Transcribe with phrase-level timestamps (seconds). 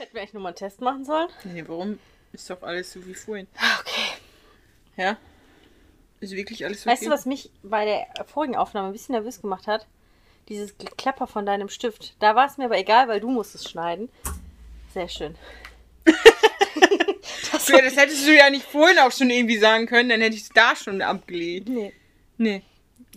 [0.00, 1.28] Hätten wir eigentlich nur mal einen Test machen sollen?
[1.44, 1.98] Nee, warum?
[2.32, 3.46] Ist doch alles so wie vorhin.
[3.80, 4.18] Okay.
[4.96, 5.18] Ja?
[6.20, 6.92] Ist wirklich alles okay?
[6.92, 9.86] Weißt du, was mich bei der vorigen Aufnahme ein bisschen nervös gemacht hat?
[10.48, 12.14] Dieses Klapper von deinem Stift.
[12.18, 14.08] Da war es mir aber egal, weil du musstest schneiden.
[14.94, 15.34] Sehr schön.
[17.52, 20.34] das, ja, das hättest du ja nicht vorhin auch schon irgendwie sagen können, dann hätte
[20.34, 21.68] ich es da schon abgelehnt.
[21.68, 21.92] Nee.
[22.38, 22.62] Nee.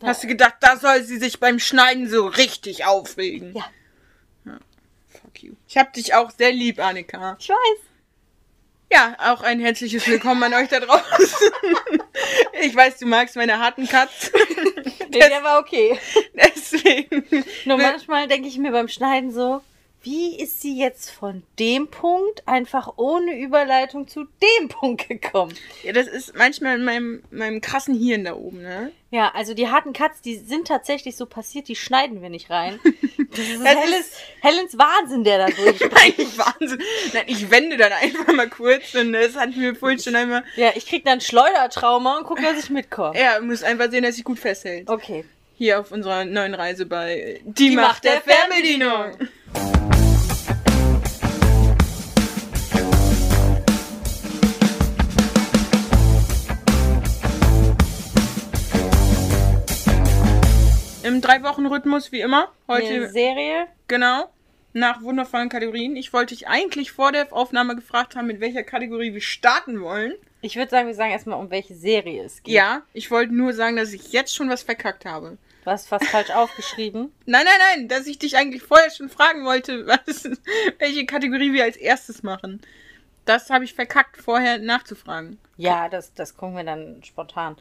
[0.01, 3.55] Hast du gedacht, da soll sie sich beim Schneiden so richtig aufregen?
[3.55, 3.63] Ja.
[5.21, 5.53] Fuck you.
[5.67, 7.37] Ich hab dich auch sehr lieb, Annika.
[7.39, 7.79] Ich weiß.
[8.91, 11.49] Ja, auch ein herzliches Willkommen an euch da draußen.
[12.61, 14.31] ich weiß, du magst meine harten Cuts.
[15.09, 15.99] Nee, der war okay.
[16.33, 17.25] Deswegen.
[17.65, 19.61] Nur manchmal denke ich mir beim Schneiden so,
[20.03, 24.25] wie ist sie jetzt von dem Punkt einfach ohne Überleitung zu
[24.59, 25.53] dem Punkt gekommen?
[25.83, 28.91] Ja, das ist manchmal in meinem, meinem krassen Hirn da oben, ne?
[29.11, 32.79] Ja, also die harten Cuts, die sind tatsächlich so passiert, die schneiden wir nicht rein.
[33.35, 35.91] Das ist, Das Helens, ist- Helens Wahnsinn, der da durchbricht.
[36.03, 36.79] Eigentlich Wahnsinn.
[37.13, 40.43] Nein, ich wende dann einfach mal kurz und das hatten wir vorhin schon einmal.
[40.55, 43.17] ja, ich krieg dann Schleudertrauma und guck, dass ich mitkomme.
[43.17, 44.87] Er muss einfach sehen, dass sich gut festhält.
[44.87, 45.25] Okay.
[45.63, 49.11] Hier auf unserer neuen Reise bei Die, Die Macht Macht der der Fernbedienung.
[61.03, 62.51] Im Drei-Wochen-Rhythmus, wie immer.
[62.67, 63.67] Eine Heute, Serie.
[63.87, 64.29] genau,
[64.73, 65.95] nach wundervollen Kategorien.
[65.95, 70.11] Ich wollte dich eigentlich vor der Aufnahme gefragt haben, mit welcher Kategorie wir starten wollen.
[70.41, 72.53] Ich würde sagen, wir sagen erstmal, um welche Serie es geht.
[72.53, 75.37] Ja, ich wollte nur sagen, dass ich jetzt schon was verkackt habe.
[75.63, 77.11] Du hast fast falsch aufgeschrieben.
[77.25, 80.29] Nein, nein, nein, dass ich dich eigentlich vorher schon fragen wollte, was,
[80.79, 82.61] welche Kategorie wir als erstes machen.
[83.25, 85.39] Das habe ich verkackt, vorher nachzufragen.
[85.55, 87.55] Ja, das, das gucken wir dann spontan.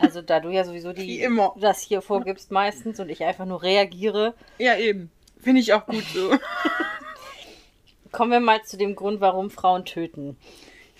[0.00, 1.54] Also da du ja sowieso Wie die immer.
[1.60, 5.10] das hier vorgibst meistens und ich einfach nur reagiere, Ja, eben.
[5.40, 6.36] Finde ich auch gut so.
[8.12, 10.36] kommen wir mal zu dem Grund, warum Frauen töten.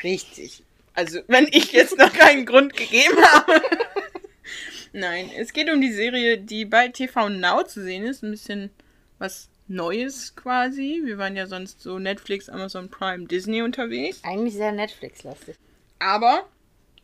[0.04, 0.62] Richtig.
[0.94, 3.60] Also, wenn ich jetzt noch keinen Grund gegeben habe.
[4.96, 8.22] Nein, es geht um die Serie, die bei TV Now zu sehen ist.
[8.22, 8.70] Ein bisschen
[9.18, 11.02] was Neues quasi.
[11.04, 14.20] Wir waren ja sonst so Netflix, Amazon Prime, Disney unterwegs.
[14.24, 15.56] Eigentlich sehr Netflix-lastig.
[15.98, 16.46] Aber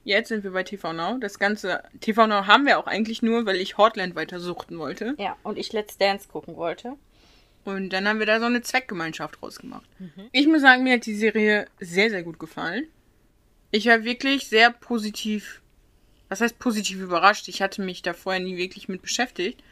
[0.04, 1.18] jetzt sind wir bei TV Now.
[1.18, 5.14] Das ganze TV Now haben wir auch eigentlich nur, weil ich Hortland weiter suchten wollte.
[5.18, 6.94] Ja, und ich Let's Dance gucken wollte.
[7.64, 9.84] Und dann haben wir da so eine Zweckgemeinschaft rausgemacht.
[10.32, 12.86] Ich muss sagen, mir hat die Serie sehr, sehr gut gefallen.
[13.70, 15.61] Ich war wirklich sehr positiv,
[16.32, 17.46] was heißt positiv überrascht?
[17.48, 19.62] Ich hatte mich da vorher nie wirklich mit beschäftigt.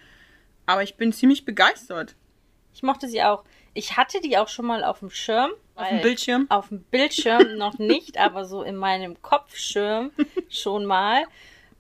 [0.67, 2.17] Aber ich bin ziemlich begeistert.
[2.75, 3.45] Ich mochte sie auch.
[3.73, 5.53] Ich hatte die auch schon mal auf dem Schirm.
[5.75, 6.47] Auf dem Bildschirm.
[6.51, 10.11] Auf dem Bildschirm noch nicht, aber so in meinem Kopfschirm
[10.51, 11.25] schon mal.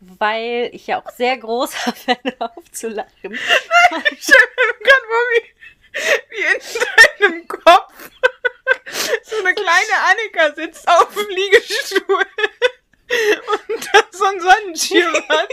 [0.01, 3.11] Weil ich ja auch sehr großer Fan aufzulachen.
[3.33, 5.45] Ich stelle mir gerade vor, wie,
[6.31, 8.11] wie in deinem Kopf
[9.25, 12.25] so eine kleine Annika sitzt auf dem Liegestuhl
[13.69, 15.49] und da so ein Sonnenschirm hat.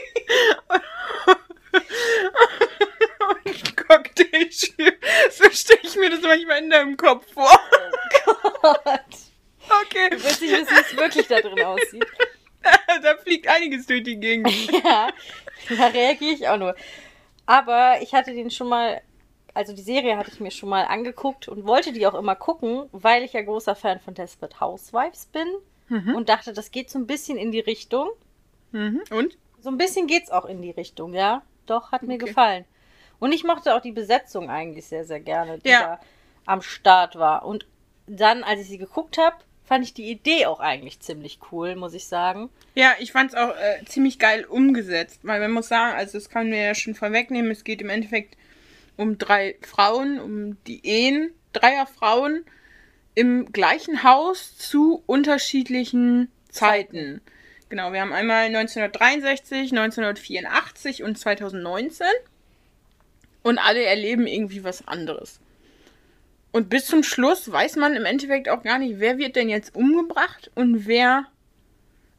[3.45, 4.93] Und Cocktailschirm.
[5.31, 7.59] So stelle ich mir das manchmal in deinem Kopf vor.
[8.61, 9.01] Gott.
[9.81, 12.05] Okay, Ich weiß nicht wissen, wie es wirklich da drin aussieht.
[13.01, 14.49] da fliegt einiges durch die Gegend.
[14.83, 15.09] Ja,
[15.75, 16.75] da reagiere ich auch nur.
[17.45, 19.01] Aber ich hatte den schon mal,
[19.53, 22.87] also die Serie hatte ich mir schon mal angeguckt und wollte die auch immer gucken,
[22.91, 25.47] weil ich ja großer Fan von Desperate Housewives bin
[25.89, 28.09] und dachte, das geht so ein bisschen in die Richtung.
[28.71, 29.01] Mhm.
[29.09, 29.37] Und?
[29.61, 31.41] So ein bisschen geht's auch in die Richtung, ja.
[31.65, 32.25] Doch, hat mir Okay.
[32.25, 32.65] gefallen.
[33.19, 35.79] Und ich mochte auch die Besetzung eigentlich sehr, sehr gerne, die Ja.
[35.81, 35.99] da
[36.45, 37.45] am Start war.
[37.45, 37.65] Und
[38.05, 41.93] dann, als ich sie geguckt habe, fand ich die Idee auch eigentlich ziemlich cool, muss
[41.93, 42.49] ich sagen.
[42.75, 46.29] Ja, ich fand es auch äh, ziemlich geil umgesetzt, weil man muss sagen, also das
[46.29, 48.37] kann man ja schon vorwegnehmen, es geht im Endeffekt
[48.95, 52.45] um drei Frauen, um die Ehen dreier Frauen
[53.17, 57.19] im gleichen Haus zu unterschiedlichen Zeiten.
[57.67, 62.05] Genau, wir haben einmal 1963, 1984 und 2019
[63.41, 65.39] und alle erleben irgendwie was anderes.
[66.51, 69.73] Und bis zum Schluss weiß man im Endeffekt auch gar nicht, wer wird denn jetzt
[69.75, 71.25] umgebracht und wer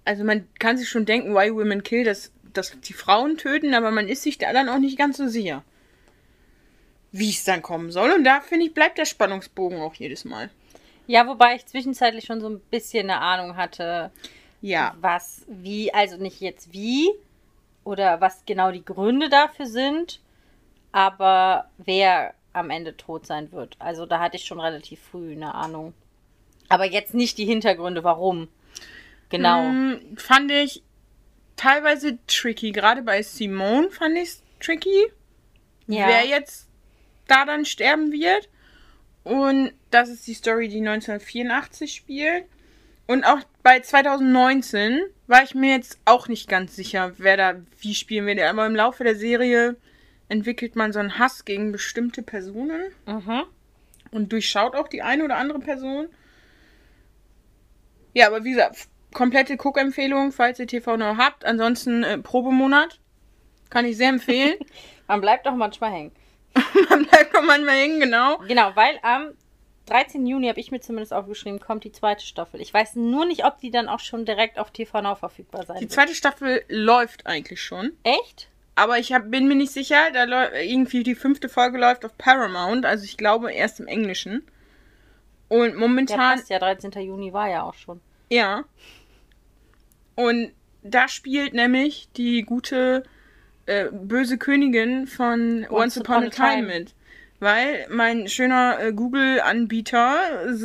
[0.04, 3.92] also man kann sich schon denken, why women kill, dass, dass die Frauen töten, aber
[3.92, 5.62] man ist sich da dann auch nicht ganz so sicher,
[7.12, 8.10] wie es dann kommen soll.
[8.10, 10.50] Und da, finde ich, bleibt der Spannungsbogen auch jedes Mal.
[11.08, 14.10] Ja, wobei ich zwischenzeitlich schon so ein bisschen eine Ahnung hatte,
[14.60, 14.94] Ja.
[15.00, 17.08] was, wie, also nicht jetzt wie
[17.82, 20.20] oder was genau die Gründe dafür sind,
[20.92, 23.76] aber wer am Ende tot sein wird.
[23.78, 25.94] Also da hatte ich schon relativ früh eine Ahnung.
[26.68, 28.48] Aber jetzt nicht die Hintergründe, warum.
[29.30, 29.62] Genau.
[29.62, 30.82] Mm, fand ich
[31.56, 32.72] teilweise tricky.
[32.72, 35.06] Gerade bei Simone fand ich es tricky,
[35.86, 36.06] Ja.
[36.06, 36.68] wer jetzt
[37.28, 38.48] da dann sterben wird.
[39.24, 42.44] Und das ist die Story, die 1984 spielt.
[43.06, 47.94] Und auch bei 2019 war ich mir jetzt auch nicht ganz sicher, wer da wie
[47.94, 48.40] spielen wird.
[48.40, 49.76] Aber im Laufe der Serie
[50.28, 53.44] entwickelt man so einen Hass gegen bestimmte Personen Mhm.
[54.10, 56.08] und durchschaut auch die eine oder andere Person.
[58.14, 61.44] Ja, aber wie gesagt, komplette Guckempfehlung, falls ihr TV noch habt.
[61.44, 63.00] Ansonsten äh, Probemonat.
[63.70, 64.54] Kann ich sehr empfehlen.
[65.06, 66.12] Man bleibt auch manchmal hängen.
[66.90, 68.38] Man bleibt noch manchmal hängen, genau.
[68.48, 69.30] Genau, weil am
[69.86, 70.26] 13.
[70.26, 72.60] Juni habe ich mir zumindest aufgeschrieben, kommt die zweite Staffel.
[72.60, 75.76] Ich weiß nur nicht, ob die dann auch schon direkt auf TV Now verfügbar sein
[75.76, 75.92] Die wird.
[75.92, 77.92] zweite Staffel läuft eigentlich schon.
[78.02, 78.48] Echt?
[78.74, 82.84] Aber ich hab, bin mir nicht sicher, da irgendwie die fünfte Folge läuft auf Paramount,
[82.86, 84.46] also ich glaube erst im Englischen.
[85.48, 86.92] Und Ja, momentan, passt ja, 13.
[87.00, 88.00] Juni war ja auch schon.
[88.30, 88.64] ja.
[90.14, 90.52] Und
[90.82, 93.04] da spielt nämlich die gute
[93.68, 96.94] äh, böse Königin von Once, Upon, a Time, mit.
[97.38, 100.16] Weil mein schöner äh, Google-Anbieter,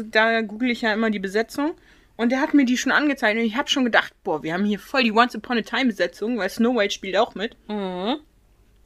[0.05, 1.73] da google ich ja immer die Besetzung,
[2.15, 3.37] und der hat mir die schon angezeigt.
[3.37, 6.37] Und ich habe schon gedacht, boah, wir haben hier voll die Once Upon a Time-Besetzung,
[6.37, 7.57] weil Snow White spielt auch mit.
[7.67, 8.17] Mhm.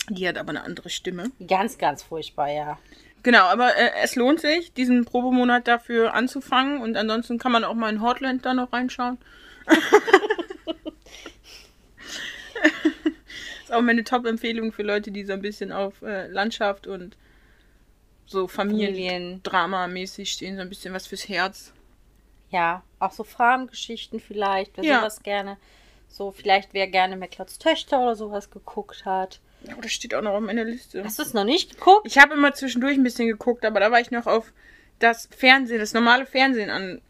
[0.10, 1.32] Die hat aber eine andere Stimme.
[1.46, 2.80] Ganz, ganz furchtbar, ja.
[3.24, 6.82] Genau, aber äh, es lohnt sich, diesen Probemonat dafür anzufangen.
[6.82, 9.18] Und ansonsten kann man auch mal in Hotland da noch reinschauen.
[13.70, 17.18] ist auch meine Top-Empfehlung für Leute, die so ein bisschen auf äh, Landschaft und
[18.26, 19.42] so Familien.
[19.42, 20.56] Familiendrama-mäßig stehen.
[20.56, 21.74] So ein bisschen was fürs Herz.
[22.50, 25.00] Ja, auch so Farmgeschichten vielleicht, wer Ja.
[25.00, 25.58] sowas gerne.
[26.10, 29.40] So, vielleicht wer gerne McClouds Töchter oder sowas geguckt hat.
[29.68, 31.04] Ja, das steht auch noch auf meiner Liste.
[31.04, 32.08] Hast du es noch nicht geguckt?
[32.08, 34.54] Ich habe immer zwischendurch ein bisschen geguckt, aber da war ich noch auf
[35.00, 37.02] das Fernsehen, das normale Fernsehen an,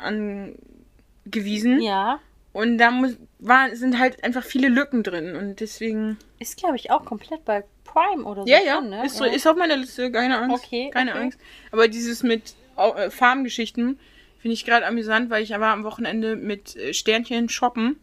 [1.24, 1.82] angewiesen.
[1.82, 2.20] Ja.
[2.58, 5.36] Und da muss, war, sind halt einfach viele Lücken drin.
[5.36, 6.18] Und deswegen.
[6.40, 8.48] Ist, glaube ich, auch komplett bei Prime oder so.
[8.48, 8.80] Ja, ja.
[8.80, 9.06] drin, ne?
[9.06, 9.28] Ist, ja.
[9.28, 10.66] ist auf meiner Liste, keine Angst.
[10.66, 11.20] Okay, Keine okay.
[11.20, 11.40] Angst.
[11.72, 14.00] Aber dieses mit äh, Farmgeschichten
[14.40, 18.00] finde ich gerade amüsant, weil ich war am Wochenende mit äh, Sternchen shoppen.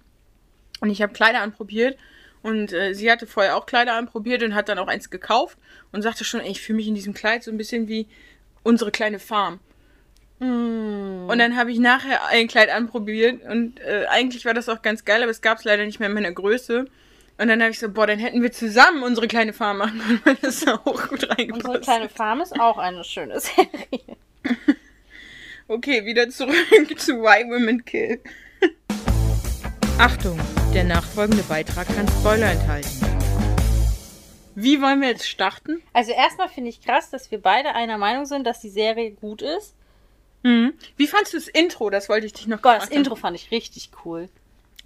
[0.80, 1.98] Und ich habe Kleider anprobiert.
[2.44, 5.58] Und äh, sie hatte vorher auch Kleider anprobiert und hat dann auch eins gekauft.
[5.90, 8.06] Und sagte schon, ey, ich fühle mich in diesem Kleid so ein bisschen wie
[8.62, 9.58] unsere kleine Farm.
[10.44, 11.30] Mm.
[11.30, 15.04] Und dann habe ich nachher ein Kleid anprobiert und äh, eigentlich war das auch ganz
[15.04, 16.86] geil, aber es gab es leider nicht mehr in meiner Größe.
[17.36, 20.20] Und dann habe ich so, boah, dann hätten wir zusammen unsere kleine Farm machen können,
[20.24, 21.64] weil das da auch gut reingepasst.
[21.64, 23.68] Unsere kleine Farm ist auch eine schöne Serie.
[25.66, 26.54] Okay, wieder zurück
[26.98, 28.20] zu Why Women Kill.
[29.98, 30.38] Achtung,
[30.74, 32.90] der nachfolgende Beitrag kann Spoiler enthalten.
[34.54, 35.82] Wie wollen wir jetzt starten?
[35.94, 39.40] Also erstmal finde ich krass, dass wir beide einer Meinung sind, dass die Serie gut
[39.40, 39.74] ist.
[40.44, 40.74] Mhm.
[40.96, 41.90] Wie fandst du das Intro?
[41.90, 42.96] Das wollte ich dich noch Gott, das fragen.
[42.96, 44.28] Intro fand ich richtig cool.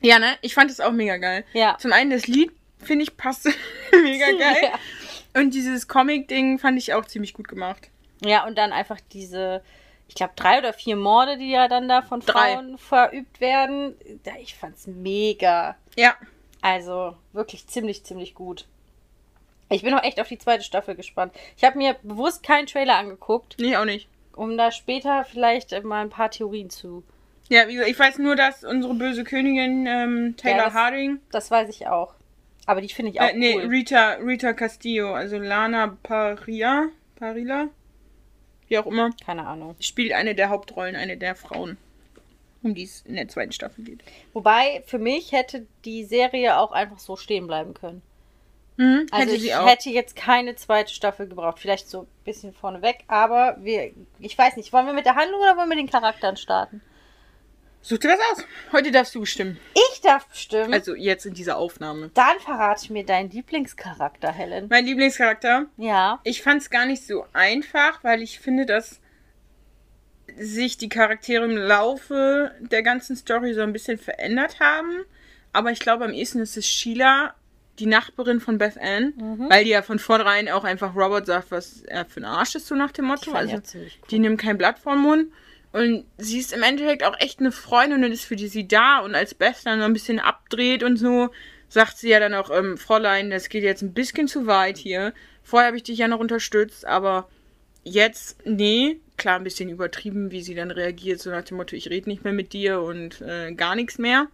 [0.00, 0.36] Ja, ne?
[0.40, 1.44] Ich fand es auch mega geil.
[1.52, 1.76] Ja.
[1.78, 3.46] Zum einen das Lied, finde ich, passt
[3.92, 4.56] mega geil.
[4.62, 5.40] Ja.
[5.40, 7.90] Und dieses Comic-Ding fand ich auch ziemlich gut gemacht.
[8.24, 9.62] Ja, und dann einfach diese,
[10.08, 12.54] ich glaube, drei oder vier Morde, die ja dann da von Drei.
[12.54, 13.94] Frauen verübt werden.
[14.40, 15.76] Ich fand's mega.
[15.96, 16.16] Ja.
[16.60, 18.66] Also wirklich ziemlich, ziemlich gut.
[19.70, 21.34] Ich bin auch echt auf die zweite Staffel gespannt.
[21.56, 24.08] Ich habe mir bewusst keinen Trailer angeguckt, Nee, auch nicht.
[24.38, 27.02] Um da später vielleicht äh, mal ein paar Theorien zu.
[27.48, 31.18] Ja, wie gesagt, ich weiß nur, dass unsere böse Königin ähm, Taylor Ja, das- Harding,
[31.32, 32.14] Das weiß ich auch.
[32.66, 33.66] Aber die finde ich auch äh, nee, cool.
[33.66, 37.68] Rita, Rita Castillo, also Lana Paria, Parilla,
[38.68, 39.74] wie auch immer, Keine Ahnung.
[39.80, 41.78] spielt eine der Hauptrollen, eine der Frauen,
[42.62, 44.00] um die es in der zweiten Staffel geht.
[44.34, 48.02] Wobei, für mich hätte die Serie auch einfach so stehen bleiben können.
[48.78, 49.66] Mhm, Also hätte ich auch.
[49.68, 51.58] hätte jetzt keine zweite Staffel gebraucht.
[51.58, 55.40] Vielleicht so ein bisschen vorneweg, aber wir, ich weiß nicht, wollen wir mit der Handlung
[55.40, 56.80] oder wollen wir den Charakteren starten?
[57.80, 58.44] Such dir was aus.
[58.72, 59.58] Heute darfst du bestimmen.
[59.92, 60.72] Ich darf bestimmen.
[60.72, 62.10] Also jetzt in dieser Aufnahme.
[62.14, 64.66] Dann verrate mir deinen Lieblingscharakter, Helen.
[64.68, 66.20] Mein Lieblingscharakter Ja.
[66.24, 69.00] Ich fand es gar nicht so einfach, weil ich finde, dass
[70.36, 75.04] sich die Charaktere im Laufe der ganzen Story so ein bisschen verändert haben.
[75.52, 77.34] Aber ich glaube, am ehesten ist es Sheila,
[77.78, 79.46] die Nachbarin von Beth Ann, Mhm.
[79.50, 82.66] weil die ja von vornherein auch einfach Robert sagt, was er für ein Arsch ist,
[82.66, 83.32] so nach dem Motto.
[83.32, 83.86] Also, ja cool.
[84.10, 85.32] die nimmt kein Blatt vom Mund.
[85.70, 89.00] Und sie ist im Endeffekt auch echt eine Freundin und ist für die sie da.
[89.00, 91.28] Und als Beth dann so ein bisschen abdreht und so,
[91.68, 95.12] sagt sie ja dann auch, ähm, Fräulein, das geht jetzt ein bisschen zu weit hier.
[95.42, 97.28] Vorher habe ich dich ja noch unterstützt, aber
[97.84, 99.00] jetzt, nee.
[99.18, 102.24] Klar, ein bisschen übertrieben, wie sie dann reagiert, so nach dem Motto, ich rede nicht
[102.24, 104.28] mehr mit dir und äh, gar nichts mehr.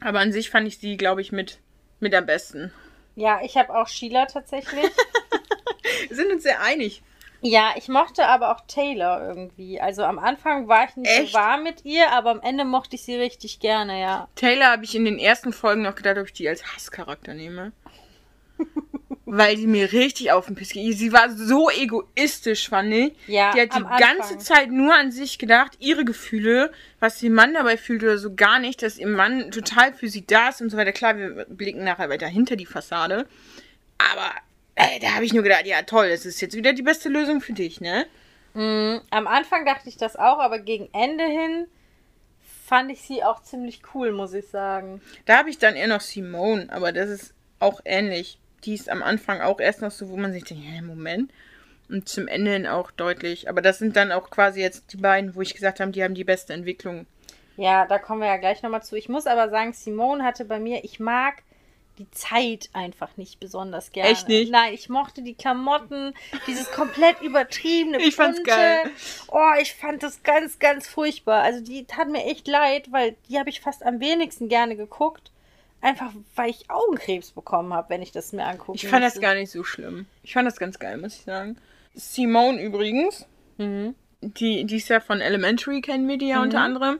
[0.00, 1.58] Aber an sich fand ich sie, glaube ich, mit,
[2.04, 2.72] mit am besten.
[3.16, 4.84] Ja, ich habe auch Sheila tatsächlich.
[6.08, 7.02] Wir sind uns sehr einig.
[7.42, 9.80] ja, ich mochte aber auch Taylor irgendwie.
[9.80, 11.32] Also am Anfang war ich nicht Echt?
[11.32, 14.28] so warm mit ihr, aber am Ende mochte ich sie richtig gerne, ja.
[14.36, 17.72] Taylor habe ich in den ersten Folgen noch gedacht, ob ich die als Hasscharakter nehme.
[19.26, 20.92] Weil sie mir richtig auf den Piss ging.
[20.92, 23.12] Sie war so egoistisch, fand ich.
[23.26, 27.54] Ja, die hat die ganze Zeit nur an sich gedacht, ihre Gefühle, was ihr Mann
[27.54, 30.70] dabei fühlt oder so gar nicht, dass ihr Mann total für sie da ist und
[30.70, 30.92] so weiter.
[30.92, 33.26] Klar, wir blicken nachher weiter hinter die Fassade.
[33.98, 34.30] Aber
[34.74, 37.40] ey, da habe ich nur gedacht, ja toll, das ist jetzt wieder die beste Lösung
[37.40, 38.06] für dich, ne?
[38.52, 39.00] Mhm.
[39.10, 41.66] Am Anfang dachte ich das auch, aber gegen Ende hin
[42.66, 45.00] fand ich sie auch ziemlich cool, muss ich sagen.
[45.26, 48.38] Da habe ich dann eher noch Simone, aber das ist auch ähnlich.
[48.64, 51.30] Die ist am Anfang auch erst noch so, wo man sich denkt, ja, Moment.
[51.88, 53.48] Und zum Ende hin auch deutlich.
[53.48, 56.14] Aber das sind dann auch quasi jetzt die beiden, wo ich gesagt habe, die haben
[56.14, 57.06] die beste Entwicklung.
[57.56, 58.96] Ja, da kommen wir ja gleich nochmal zu.
[58.96, 61.42] Ich muss aber sagen, Simone hatte bei mir, ich mag
[61.98, 64.10] die Zeit einfach nicht besonders gerne.
[64.10, 64.50] Echt nicht?
[64.50, 66.12] Nein, ich mochte die Klamotten,
[66.46, 68.50] dieses komplett übertriebene Ich fand's Bunte.
[68.50, 68.90] geil.
[69.28, 71.42] Oh, ich fand das ganz, ganz furchtbar.
[71.42, 75.30] Also die tat mir echt leid, weil die habe ich fast am wenigsten gerne geguckt.
[75.84, 78.76] Einfach, weil ich Augenkrebs bekommen habe, wenn ich das mir angucke.
[78.76, 80.06] Ich fand das gar nicht so schlimm.
[80.22, 81.58] Ich fand das ganz geil, muss ich sagen.
[81.94, 83.26] Simone übrigens,
[83.58, 83.94] Mhm.
[84.22, 86.98] die, die ist ja von Elementary, kennen wir die ja unter anderem.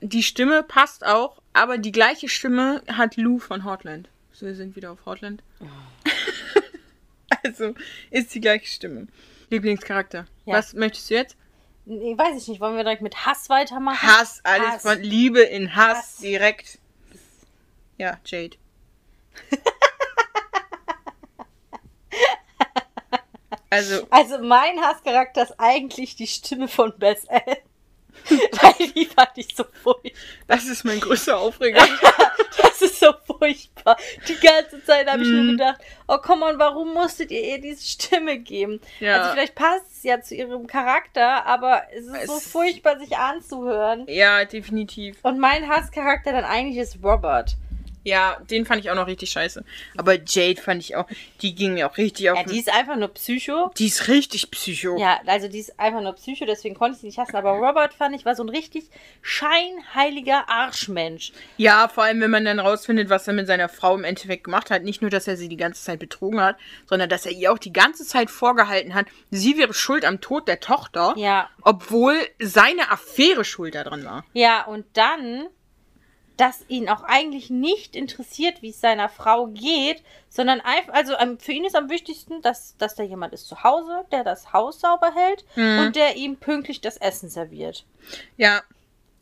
[0.00, 4.08] Die Stimme passt auch, aber die gleiche Stimme hat Lou von Hotland.
[4.32, 5.42] So, wir sind wieder auf Hotland.
[7.44, 7.74] also
[8.10, 9.08] ist die gleiche Stimme.
[9.50, 10.26] Lieblingscharakter.
[10.46, 10.54] Ja.
[10.56, 11.36] Was möchtest du jetzt?
[11.84, 12.60] Nee, weiß ich nicht.
[12.60, 14.00] Wollen wir direkt mit Hass weitermachen?
[14.08, 14.82] Hass, alles Hass.
[14.82, 16.16] von Liebe in Hass, Hass.
[16.18, 16.78] direkt.
[18.00, 18.56] Ja, Jade.
[23.68, 27.40] also, Also mein Hasscharakter ist eigentlich die Stimme von Bess Ann.
[28.28, 30.10] Weil die fand ich so furchtbar.
[30.48, 31.82] das ist mein größter Aufreger.
[32.62, 33.96] Das ist so furchtbar.
[34.26, 35.36] Die ganze Zeit habe ich Mhm.
[35.44, 38.80] nur gedacht, oh komm on, warum musstet ihr ihr diese Stimme geben?
[39.00, 39.16] Ja.
[39.20, 43.16] Also vielleicht passt es ja zu ihrem Charakter, aber es ist so Es- furchtbar, sich
[43.16, 44.06] anzuhören.
[44.08, 45.18] ja, definitiv.
[45.22, 47.56] Und mein Hasscharakter dann eigentlich ist Robert.
[48.02, 49.62] Ja, den fand ich auch noch richtig scheiße.
[49.98, 51.06] Aber Jade fand ich auch,
[51.42, 52.38] die ging mir auch richtig auf.
[52.38, 53.70] Ja, die ist einfach nur Psycho.
[53.76, 54.98] die ist richtig psycho.
[54.98, 57.36] Ja, also die ist einfach nur Psycho, deswegen konnte ich sie nicht hassen.
[57.36, 58.88] Aber Robert fand ich war so ein richtig
[59.20, 61.32] scheinheiliger Arschmensch.
[61.56, 64.70] Ja, vor allem, wenn man dann rausfindet, was er mit seiner Frau im Endeffekt gemacht
[64.70, 64.82] hat.
[64.82, 67.58] Nicht nur, dass er sie die ganze Zeit betrogen hat, sondern dass er ihr auch
[67.58, 72.90] die ganze Zeit vorgehalten hat, sie wäre schuld am Tod der Tochter, Ja, obwohl seine
[72.90, 74.24] Affäre schuld daran war.
[74.32, 75.46] Ja, und dann,
[76.40, 81.38] dass ihn auch eigentlich nicht interessiert, wie es seiner Frau geht, sondern einfach, also ähm,
[81.38, 84.80] für ihn ist am wichtigsten, dass, dass da jemand ist zu Hause, der das Haus
[84.80, 87.84] sauber hält und der ihm pünktlich das Essen serviert.
[88.38, 88.62] Ja.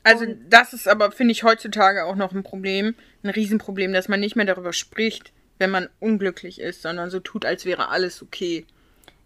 [0.05, 2.95] Also das ist aber, finde ich, heutzutage auch noch ein Problem,
[3.25, 7.45] ein Riesenproblem, dass man nicht mehr darüber spricht, wenn man unglücklich ist, sondern so tut,
[7.45, 8.65] als wäre alles okay.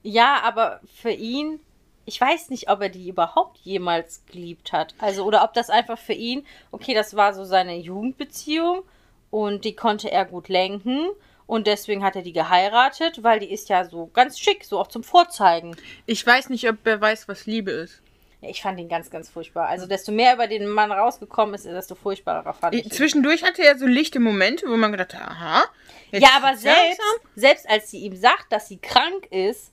[0.03, 1.61] Ja, aber für ihn,
[2.05, 4.95] ich weiß nicht, ob er die überhaupt jemals geliebt hat.
[4.99, 8.83] Also, oder ob das einfach für ihn, okay, das war so seine Jugendbeziehung
[9.31, 11.09] und die konnte er gut lenken.
[11.47, 14.87] Und deswegen hat er die geheiratet, weil die ist ja so ganz schick, so auch
[14.87, 15.77] zum Vorzeigen.
[16.07, 18.01] Ich weiß nicht, ob er weiß, was Liebe ist.
[18.41, 19.69] Ja, ich fand ihn ganz, ganz furchtbar.
[19.69, 22.91] Also, desto mehr über den Mann rausgekommen ist, desto furchtbarer fand ich ihn.
[22.91, 25.65] Zwischendurch hatte er so lichte Momente, wo man gedacht hat, aha.
[26.11, 27.01] Ja, aber selbst,
[27.37, 29.72] selbst als sie ihm sagt, dass sie krank ist,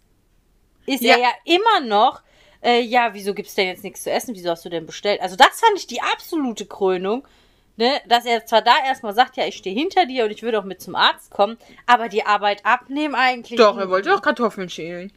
[0.93, 1.15] ist Ja.
[1.15, 2.21] er ja immer noch,
[2.61, 4.35] äh, ja, wieso gibt's denn jetzt nichts zu essen?
[4.35, 5.21] Wieso hast du denn bestellt?
[5.21, 7.25] Also das fand ich die absolute Krönung,
[7.77, 8.01] ne?
[8.07, 10.65] Dass er zwar da erstmal sagt, ja, ich stehe hinter dir und ich würde auch
[10.65, 13.57] mit zum Arzt kommen, aber die Arbeit abnehmen eigentlich.
[13.57, 15.11] Doch, er wollte auch Kartoffeln schälen.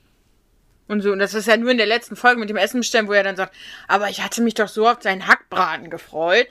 [0.89, 3.09] Und so, und das ist ja nur in der letzten Folge mit dem Essen bestellen,
[3.09, 3.55] wo er dann sagt,
[3.89, 6.49] aber ich hatte mich doch so auf seinen Hackbraten gefreut.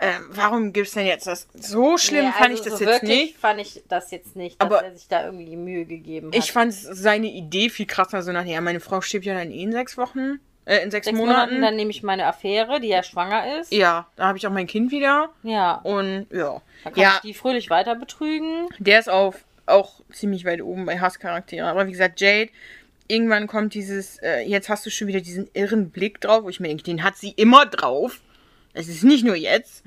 [0.00, 1.48] Ähm, warum gibt's denn jetzt das?
[1.58, 3.36] So schlimm Nee, fand also ich das so jetzt wirklich nicht.
[3.38, 6.36] fand ich das jetzt nicht, dass Aber- er sich da irgendwie die Mühe gegeben hat.
[6.36, 9.62] Ich fand seine Idee viel krasser, so nach, ja, meine Frau stirbt ja dann eh
[9.62, 11.38] in sechs Wochen, äh, in sechs, Sechs Monaten.
[11.54, 13.72] Monaten, dann nehme ich meine Affäre, die ja schwanger ist.
[13.72, 15.30] ja, da habe ich auch mein Kind wieder.
[15.42, 15.80] Ja.
[15.82, 16.62] Und ja.
[16.84, 18.68] Dann kann Ja, ich die fröhlich weiter betrügen.
[18.78, 21.66] der ist auf, auch ziemlich weit oben bei Hasscharaktere.
[21.66, 22.50] Aber wie gesagt, Jade,
[23.08, 26.60] irgendwann kommt dieses, äh, jetzt hast du schon wieder diesen irren Blick drauf, wo ich
[26.60, 28.20] mir denke, den hat sie immer drauf.
[28.78, 29.82] Es ist nicht nur jetzt.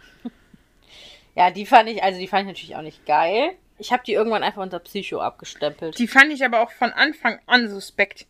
[1.36, 3.52] Ja, die fand ich, also die fand ich natürlich auch nicht geil.
[3.78, 5.98] Ich habe die irgendwann einfach unter Psycho abgestempelt.
[5.98, 8.26] Die fand ich aber auch von Anfang an suspekt.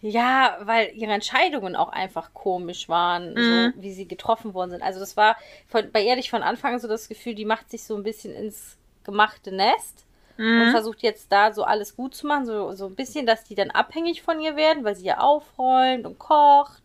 [0.00, 3.72] ja, weil ihre Entscheidungen auch einfach komisch waren, Mhm.
[3.74, 4.82] so wie sie getroffen worden sind.
[4.82, 5.36] Also das war
[5.66, 8.32] von, bei ehrlich von Anfang an so das Gefühl, die macht sich so ein bisschen
[8.34, 10.04] ins gemachte Nest
[10.36, 10.60] Mhm.
[10.62, 13.56] und versucht jetzt da so alles gut zu machen, so, so ein bisschen, dass die
[13.56, 16.80] dann abhängig von ihr werden, weil sie ja aufräumt und kocht.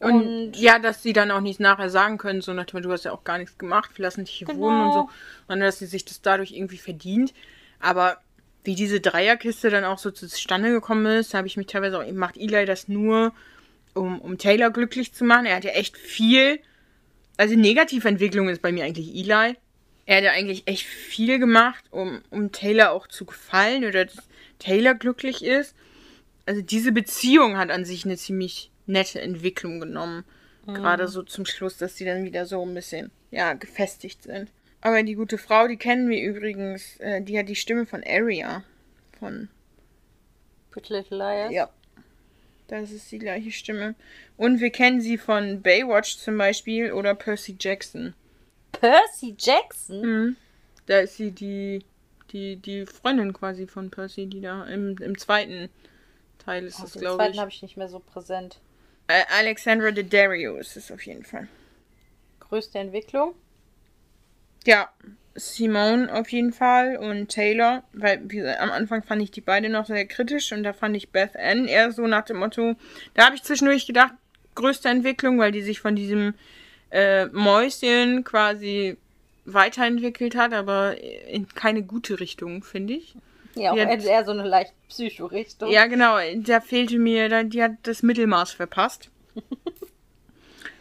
[0.00, 2.88] Und, Und, ja, dass sie dann auch nicht nachher sagen können, so nach dem Motto,
[2.88, 4.60] du hast ja auch gar nichts gemacht, wir lassen dich hier Genau.
[4.60, 5.10] wohnen und so.
[5.48, 7.34] Und dass sie sich das dadurch irgendwie verdient.
[7.80, 8.18] Aber
[8.64, 12.38] wie diese Dreierkiste dann auch so zustande gekommen ist, habe ich mich teilweise auch, macht
[12.38, 13.32] Eli das nur,
[13.94, 15.44] um, um Taylor glücklich zu machen.
[15.46, 16.60] Er hat ja echt viel,
[17.36, 19.56] also Negativentwicklung ist bei mir eigentlich Eli.
[20.06, 24.16] Er hat ja eigentlich echt viel gemacht, um, um Taylor auch zu gefallen oder das,
[24.58, 25.74] Taylor glücklich ist.
[26.46, 30.24] Also diese Beziehung hat an sich eine ziemlich nette Entwicklung genommen.
[30.66, 30.74] Mhm.
[30.74, 34.50] Gerade so zum Schluss, dass sie dann wieder so ein bisschen, ja, gefestigt sind.
[34.82, 38.64] Aber die gute Frau, die kennen wir übrigens, äh, die hat die Stimme von Aria.
[39.18, 39.48] Von
[40.70, 41.52] Pretty Little Liars?
[41.52, 41.68] Ja.
[42.68, 43.94] Das ist die gleiche Stimme.
[44.36, 48.14] Und wir kennen sie von Baywatch zum Beispiel oder Percy Jackson.
[48.72, 50.00] Percy Jackson?
[50.00, 50.36] Mhm.
[50.86, 51.84] Da ist sie die,
[52.30, 55.68] die, die Freundin quasi von Percy, die da im, im zweiten
[56.38, 57.10] Teil ist, oh, das glaube ich.
[57.10, 58.60] Den zweiten habe ich nicht mehr so präsent.
[59.10, 61.48] Äh, Alexandra Daddario ist es auf jeden Fall.
[62.38, 63.34] Größte Entwicklung?
[64.64, 64.88] Ja,
[65.34, 69.86] Simone auf jeden Fall und Taylor, weil wie, am Anfang fand ich die beide noch
[69.86, 72.76] sehr kritisch und da fand ich Beth Ann eher so nach dem Motto,
[73.14, 74.14] da habe ich zwischendurch gedacht,
[74.54, 76.34] größte Entwicklung, weil die sich von diesem
[76.90, 78.96] äh, Mäuschen quasi
[79.44, 83.16] weiterentwickelt hat, aber in keine gute Richtung, finde ich.
[83.54, 85.70] Ja, auch hat, eher so eine leicht Psycho-Richtung.
[85.70, 89.10] Ja, genau, da fehlte mir, die hat das Mittelmaß verpasst.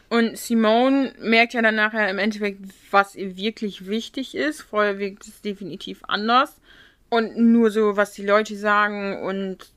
[0.09, 4.61] Und Simone merkt ja dann nachher im Endeffekt, was ihr wirklich wichtig ist.
[4.61, 6.59] Vorher wirkt es definitiv anders.
[7.09, 9.71] Und nur so, was die Leute sagen und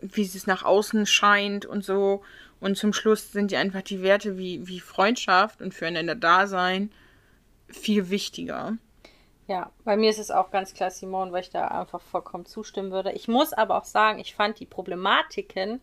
[0.00, 2.22] wie es nach außen scheint und so.
[2.60, 6.90] Und zum Schluss sind ja einfach die Werte wie, wie Freundschaft und füreinander Dasein
[7.68, 8.76] viel wichtiger.
[9.46, 12.90] Ja, bei mir ist es auch ganz klar Simone, weil ich da einfach vollkommen zustimmen
[12.90, 13.12] würde.
[13.12, 15.80] Ich muss aber auch sagen, ich fand die Problematiken,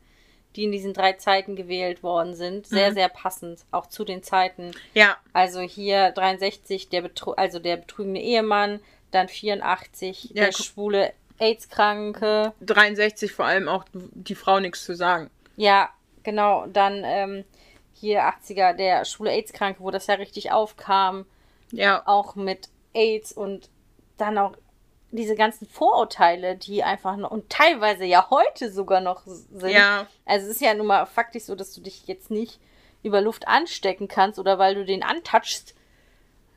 [0.55, 2.95] die in diesen drei Zeiten gewählt worden sind, sehr, mhm.
[2.95, 4.71] sehr passend, auch zu den Zeiten.
[4.93, 5.17] Ja.
[5.31, 8.79] Also hier 63, der Betru also der betrügende Ehemann,
[9.11, 12.53] dann 84, ja, der schwule AIDS-Kranke.
[12.61, 15.29] 63 vor allem auch die Frau nichts zu sagen.
[15.55, 15.89] Ja,
[16.23, 16.65] genau.
[16.67, 17.45] Dann ähm,
[17.93, 21.25] hier 80er, der schwule AIDS-Kranke, wo das ja richtig aufkam.
[21.71, 22.03] Ja.
[22.05, 23.69] Auch mit AIDS und
[24.17, 24.53] dann auch
[25.11, 29.71] diese ganzen Vorurteile, die einfach noch, und teilweise ja heute sogar noch sind.
[29.71, 30.07] Ja.
[30.25, 32.59] Also es ist ja nun mal faktisch so, dass du dich jetzt nicht
[33.03, 35.75] über Luft anstecken kannst oder weil du den antouchst.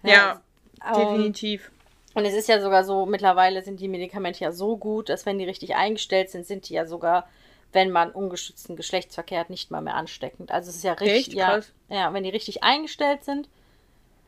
[0.02, 0.42] Ja, ja
[0.86, 1.70] ähm, definitiv.
[2.14, 5.38] Und es ist ja sogar so, mittlerweile sind die Medikamente ja so gut, dass wenn
[5.38, 7.28] die richtig eingestellt sind, sind die ja sogar,
[7.72, 10.52] wenn man ungeschützten Geschlechtsverkehr hat, nicht mal mehr ansteckend.
[10.52, 13.48] Also es ist ja richtig, ja, ja, wenn die richtig eingestellt sind.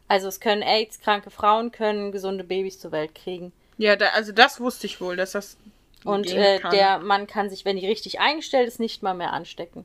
[0.09, 3.53] Also es können AIDS-kranke Frauen können gesunde Babys zur Welt kriegen.
[3.79, 5.57] Ja, da, also das wusste ich wohl, dass das.
[6.05, 9.85] Und äh, der Mann kann sich, wenn die richtig eingestellt ist, nicht mal mehr anstecken.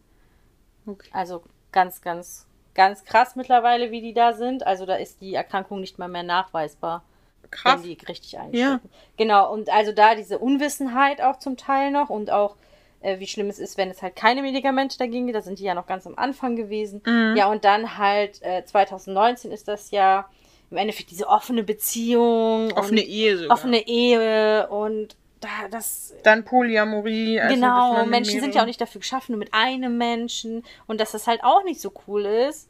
[0.86, 1.10] Okay.
[1.12, 4.66] Also ganz, ganz, ganz krass mittlerweile, wie die da sind.
[4.66, 7.04] Also da ist die Erkrankung nicht mal mehr nachweisbar.
[7.50, 7.84] Krass.
[7.84, 8.58] Wenn die richtig einstecken.
[8.58, 8.80] Ja.
[9.18, 12.56] Genau, und also da diese Unwissenheit auch zum Teil noch und auch
[13.02, 15.36] äh, wie schlimm es ist, wenn es halt keine Medikamente dagegen gibt.
[15.36, 17.02] Da sind die ja noch ganz am Anfang gewesen.
[17.06, 17.36] Mhm.
[17.36, 20.30] Ja, und dann halt äh, 2019 ist das ja
[20.70, 22.72] im Endeffekt diese offene Beziehung.
[22.74, 23.58] Offene Ehe sogar.
[23.58, 26.14] Offene Ehe und da, das.
[26.24, 27.40] Dann Polyamorie.
[27.40, 30.64] Also genau, Menschen sind ja auch nicht dafür geschaffen, nur mit einem Menschen.
[30.88, 32.70] Und dass das halt auch nicht so cool ist,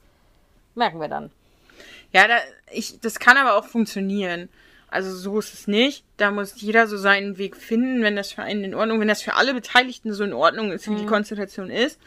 [0.73, 1.31] merken wir dann.
[2.13, 2.37] Ja, da,
[2.71, 4.49] ich, das kann aber auch funktionieren.
[4.91, 6.03] Also so ist es nicht.
[6.17, 9.21] Da muss jeder so seinen Weg finden, wenn das für einen in Ordnung, wenn das
[9.21, 10.97] für alle Beteiligten so in Ordnung ist, wie mhm.
[10.97, 11.97] die Konzentration ist,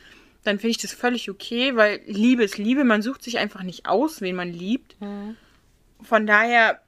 [0.45, 2.85] dann finde ich das völlig okay, weil Liebe ist Liebe.
[2.85, 5.01] Man sucht sich einfach nicht aus, wen man liebt.
[5.01, 5.37] Mhm.
[6.03, 6.83] Von daher,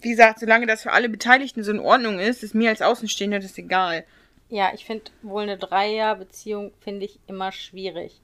[0.00, 3.38] wie gesagt, solange das für alle Beteiligten so in Ordnung ist, ist mir als Außenstehender
[3.38, 4.04] das egal.
[4.48, 8.20] Ja, ich finde wohl eine Dreierbeziehung finde ich immer schwierig.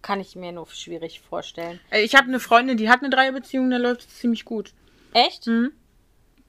[0.00, 1.80] Kann ich mir nur schwierig vorstellen.
[1.90, 4.72] Äh, ich habe eine Freundin, die hat eine Dreierbeziehung, da läuft es ziemlich gut.
[5.14, 5.46] Echt?
[5.46, 5.72] Mhm.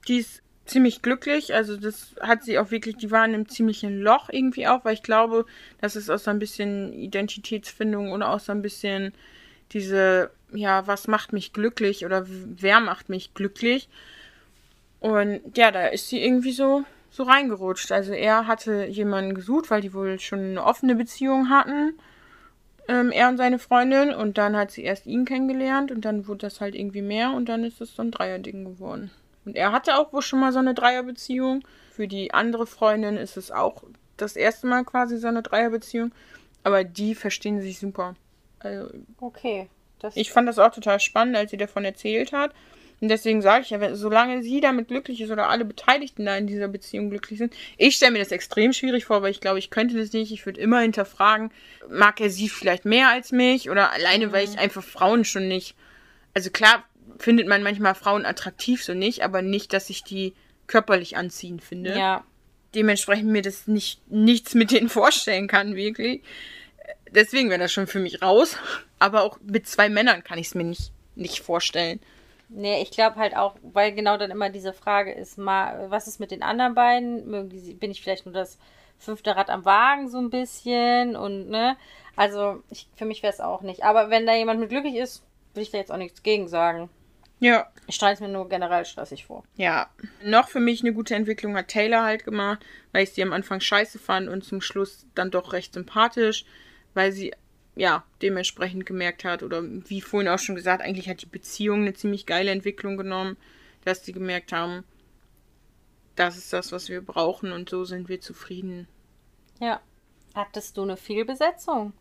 [0.06, 1.54] Die ist ziemlich glücklich.
[1.54, 4.94] Also das hat sie auch wirklich, die war in einem ziemlichen Loch irgendwie auch, weil
[4.94, 5.46] ich glaube,
[5.80, 9.14] das ist aus so ein bisschen Identitätsfindung oder aus so ein bisschen
[9.72, 13.88] diese ja, was macht mich glücklich oder wer macht mich glücklich.
[15.00, 17.92] Und ja, da ist sie irgendwie so, so reingerutscht.
[17.92, 21.94] Also er hatte jemanden gesucht, weil die wohl schon eine offene Beziehung hatten.
[22.88, 24.14] Ähm, er und seine Freundin.
[24.14, 27.48] Und dann hat sie erst ihn kennengelernt und dann wurde das halt irgendwie mehr und
[27.48, 29.10] dann ist es so ein Dreierding geworden.
[29.44, 31.62] Und er hatte auch wohl schon mal so eine Dreierbeziehung.
[31.92, 33.84] Für die andere Freundin ist es auch
[34.16, 36.12] das erste Mal quasi so eine Dreierbeziehung.
[36.64, 38.16] Aber die verstehen sich super.
[38.58, 39.68] Also, okay.
[40.14, 42.52] Ich fand das auch total spannend, als sie davon erzählt hat.
[43.00, 46.46] Und deswegen sage ich ja, solange sie damit glücklich ist oder alle Beteiligten da in
[46.46, 49.70] dieser Beziehung glücklich sind, ich stelle mir das extrem schwierig vor, weil ich glaube, ich
[49.70, 50.32] könnte das nicht.
[50.32, 51.50] Ich würde immer hinterfragen,
[51.90, 54.32] mag er sie vielleicht mehr als mich oder alleine, mhm.
[54.32, 54.60] weil ich mhm.
[54.60, 55.74] einfach Frauen schon nicht.
[56.32, 56.84] Also klar
[57.18, 60.34] findet man manchmal Frauen attraktiv, so nicht, aber nicht, dass ich die
[60.66, 61.96] körperlich anziehen finde.
[61.96, 62.24] Ja.
[62.74, 66.22] Dementsprechend mir das nicht nichts mit denen vorstellen kann, wirklich
[67.10, 68.56] deswegen wäre das schon für mich raus.
[68.98, 72.00] Aber auch mit zwei Männern kann ich es mir nicht, nicht vorstellen.
[72.48, 76.20] Nee, ich glaube halt auch, weil genau dann immer diese Frage ist, mal, was ist
[76.20, 77.28] mit den anderen beiden?
[77.28, 78.58] Mögen die, bin ich vielleicht nur das
[78.98, 81.76] fünfte Rad am Wagen so ein bisschen und ne?
[82.14, 83.84] Also ich, für mich wäre es auch nicht.
[83.84, 85.22] Aber wenn da jemand mit glücklich ist,
[85.54, 86.88] will ich da jetzt auch nichts gegen sagen.
[87.38, 87.66] Ja.
[87.86, 89.44] Ich stelle es mir nur generell stressig vor.
[89.56, 89.90] Ja.
[90.22, 93.60] Noch für mich eine gute Entwicklung hat Taylor halt gemacht, weil ich sie am Anfang
[93.60, 96.46] scheiße fand und zum Schluss dann doch recht sympathisch,
[96.94, 97.34] weil sie
[97.76, 101.94] ja dementsprechend gemerkt hat oder wie vorhin auch schon gesagt, eigentlich hat die Beziehung eine
[101.94, 103.36] ziemlich geile Entwicklung genommen,
[103.84, 104.82] dass sie gemerkt haben,
[106.16, 108.88] das ist das, was wir brauchen und so sind wir zufrieden.
[109.60, 109.80] Ja.
[110.34, 111.92] Hattest du eine Fehlbesetzung?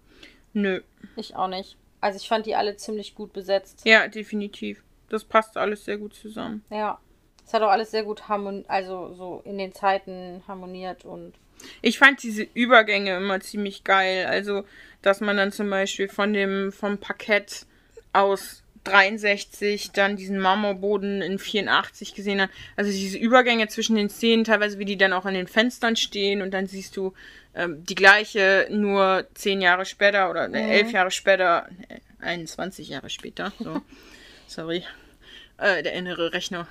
[0.54, 0.82] Nö.
[1.16, 1.78] Ich auch nicht.
[2.02, 3.82] Also ich fand die alle ziemlich gut besetzt.
[3.86, 4.84] Ja, definitiv.
[5.10, 6.64] Das passt alles sehr gut zusammen.
[6.70, 7.00] Ja.
[7.46, 11.34] Es hat auch alles sehr gut harmon also so in den Zeiten harmoniert und.
[11.82, 14.26] Ich fand diese Übergänge immer ziemlich geil.
[14.26, 14.66] Also,
[15.06, 17.66] dass man dann zum Beispiel von dem, vom Parkett
[18.14, 22.50] aus 63 dann diesen Marmorboden in 84 gesehen hat.
[22.76, 26.42] Also diese Übergänge zwischen den Szenen, teilweise wie die dann auch an den Fenstern stehen
[26.42, 27.14] und dann siehst du
[27.56, 33.10] ähm, die gleiche nur zehn Jahre später oder ne, elf Jahre später, äh, 21 Jahre
[33.10, 33.52] später.
[33.60, 33.82] So.
[34.48, 34.84] Sorry.
[35.58, 36.68] Äh, der innere Rechner.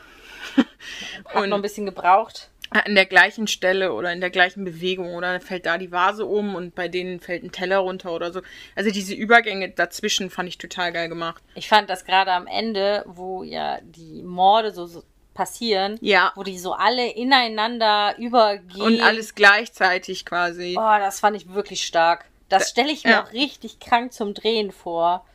[1.27, 2.49] Hat noch ein bisschen gebraucht.
[2.71, 6.55] An der gleichen Stelle oder in der gleichen Bewegung oder fällt da die Vase um
[6.55, 8.41] und bei denen fällt ein Teller runter oder so.
[8.75, 11.43] Also diese Übergänge dazwischen fand ich total geil gemacht.
[11.55, 16.33] Ich fand das gerade am Ende, wo ja die Morde so, so passieren, Ja.
[16.37, 18.83] wo die so alle ineinander übergehen.
[18.83, 20.77] Und alles gleichzeitig quasi.
[20.79, 22.25] Oh, das fand ich wirklich stark.
[22.49, 23.25] Das stelle ich mir ja.
[23.25, 25.27] auch richtig krank zum Drehen vor.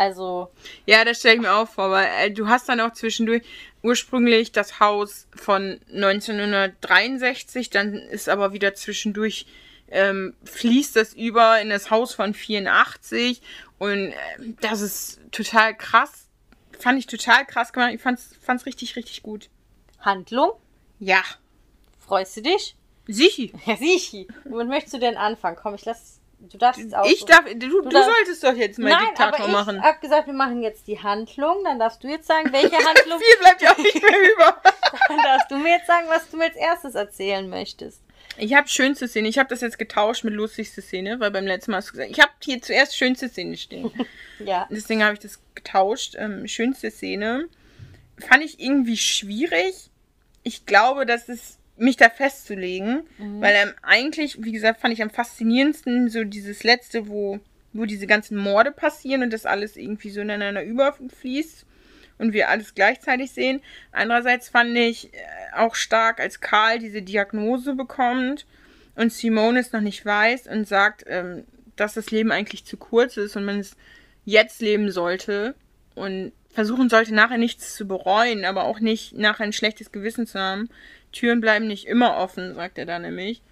[0.00, 0.48] Also,
[0.86, 3.42] Ja, das stelle ich mir auch vor, weil äh, du hast dann auch zwischendurch
[3.82, 9.44] ursprünglich das Haus von 1963, dann ist aber wieder zwischendurch
[9.90, 13.42] ähm, fließt das über in das Haus von 84
[13.78, 14.14] und äh,
[14.62, 16.28] das ist total krass.
[16.78, 17.92] Fand ich total krass gemacht.
[17.92, 19.50] Ich fand's, fand's richtig, richtig gut.
[19.98, 20.52] Handlung?
[20.98, 21.22] Ja.
[21.98, 22.74] Freust du dich?
[23.06, 23.52] Sichi.
[23.66, 24.28] Ja, Sichi.
[24.44, 25.58] Womit möchtest du denn anfangen?
[25.60, 26.19] Komm, ich lass.
[26.40, 27.04] Du darfst jetzt auch.
[27.06, 29.82] Ich darf, du, du, darfst- solltest doch jetzt mal Nein, Diktator aber ich machen.
[29.82, 31.62] hab gesagt, wir machen jetzt die Handlung.
[31.64, 33.18] Dann darfst du jetzt sagen, welche Handlung.
[33.20, 34.60] Viel bleibt ja auch nicht mehr über.
[35.08, 38.00] dann darfst du mir jetzt sagen, was du mir als erstes erzählen möchtest.
[38.38, 39.28] Ich habe schönste Szene.
[39.28, 42.10] Ich habe das jetzt getauscht mit lustigste Szene, weil beim letzten Mal hast du gesagt,
[42.10, 43.90] ich habe hier zuerst schönste Szene stehen.
[44.38, 44.66] Ja.
[44.70, 46.14] Deswegen habe ich das getauscht.
[46.16, 47.48] Ähm, schönste Szene
[48.18, 49.90] fand ich irgendwie schwierig.
[50.42, 53.02] Ich glaube, dass es mich da festzulegen,
[53.40, 57.40] weil ähm, eigentlich, wie gesagt, fand ich am faszinierendsten so dieses letzte, wo,
[57.72, 61.64] wo diese ganzen Morde passieren und das alles irgendwie so ineinander überfließt
[62.18, 63.62] und wir alles gleichzeitig sehen.
[63.92, 65.16] Andererseits fand ich äh,
[65.56, 68.46] auch stark, als Karl diese Diagnose bekommt
[68.94, 71.44] und Simone es noch nicht weiß und sagt, ähm,
[71.76, 73.74] dass das Leben eigentlich zu kurz ist und man es
[74.26, 75.54] jetzt leben sollte
[75.94, 80.38] und versuchen sollte, nachher nichts zu bereuen, aber auch nicht nachher ein schlechtes Gewissen zu
[80.38, 80.68] haben.
[81.12, 83.42] Türen bleiben nicht immer offen, sagt er da nämlich.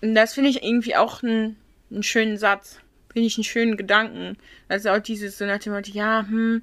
[0.00, 1.56] Und das finde ich irgendwie auch einen,
[1.90, 2.78] einen schönen Satz.
[3.12, 4.36] Finde ich einen schönen Gedanken.
[4.68, 6.62] Also auch dieses so nach dem Motto, ja, hm,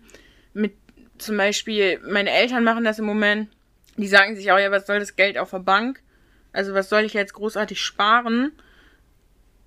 [0.54, 0.74] mit
[1.18, 3.50] zum Beispiel, meine Eltern machen das im Moment,
[3.98, 6.02] die sagen sich auch, ja, was soll das Geld auf der Bank?
[6.52, 8.52] Also was soll ich jetzt großartig sparen?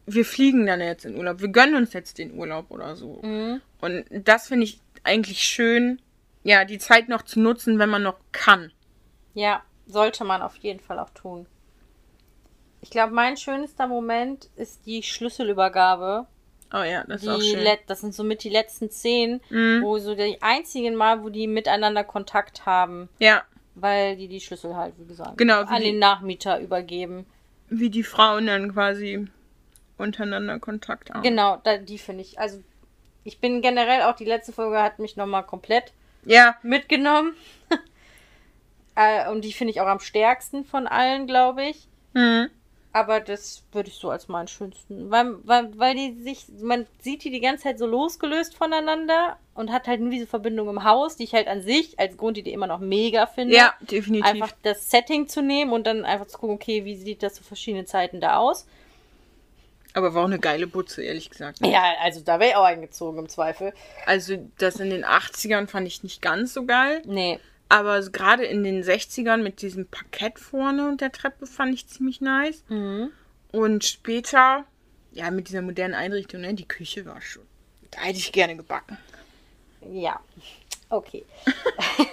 [0.06, 1.40] Wir fliegen dann jetzt in Urlaub.
[1.40, 3.22] Wir gönnen uns jetzt den Urlaub oder so.
[3.22, 3.60] Mhm.
[3.80, 6.00] Und das finde ich eigentlich schön,
[6.42, 8.72] ja, die Zeit noch zu nutzen, wenn man noch kann.
[9.34, 11.46] Ja, sollte man auf jeden Fall auch tun.
[12.80, 16.26] Ich glaube, mein schönster Moment ist die Schlüsselübergabe.
[16.72, 17.64] Oh ja, das ist auch schön.
[17.86, 19.82] Das sind somit die letzten Szenen, Mhm.
[19.82, 23.42] wo so die einzigen Mal, wo die miteinander Kontakt haben, Ja,
[23.74, 27.26] weil die die Schlüssel halt, wie gesagt, Genau, wie an die- den Nachmieter übergeben.
[27.68, 29.26] wie die Frauen dann quasi
[29.96, 31.22] untereinander Kontakt haben.
[31.22, 32.38] Genau, da, die finde ich.
[32.38, 32.62] Also,
[33.24, 35.92] ich bin generell auch, die letzte Folge hat mich nochmal komplett
[36.24, 37.34] Ja, mitgenommen.
[38.94, 41.88] äh, und die finde ich auch am stärksten von allen, glaube ich.
[42.12, 42.48] mhm.
[42.96, 45.10] Aber das würde ich so als meinen schönsten.
[45.10, 49.72] Weil, weil, weil die sich, man sieht die die ganze Zeit so losgelöst voneinander und
[49.72, 52.68] hat halt nur diese Verbindung im Haus, die ich halt an sich als Grundidee immer
[52.68, 53.56] noch mega finde.
[53.56, 54.30] ja, definitiv.
[54.30, 57.42] Einfach das Setting zu nehmen und dann einfach zu gucken, okay, wie sieht das zu
[57.42, 58.64] verschiedenen Zeiten da aus.
[59.94, 61.64] Aber war auch eine geile Butze, ehrlich gesagt.
[61.64, 63.72] Ja, also da wäre ich auch eingezogen im Zweifel.
[64.06, 67.02] Also das in den 80ern fand ich nicht ganz so geil.
[67.06, 67.38] Nee.
[67.68, 72.20] Aber gerade in den 60ern mit diesem Parkett vorne und der Treppe fand ich ziemlich
[72.20, 72.64] nice.
[72.68, 73.10] Mhm.
[73.52, 74.64] Und später,
[75.12, 77.44] ja, mit dieser modernen Einrichtung, ne, die Küche war schon.
[77.92, 78.98] Da hätte ich gerne gebacken.
[79.92, 80.20] Ja.
[80.88, 81.24] Okay.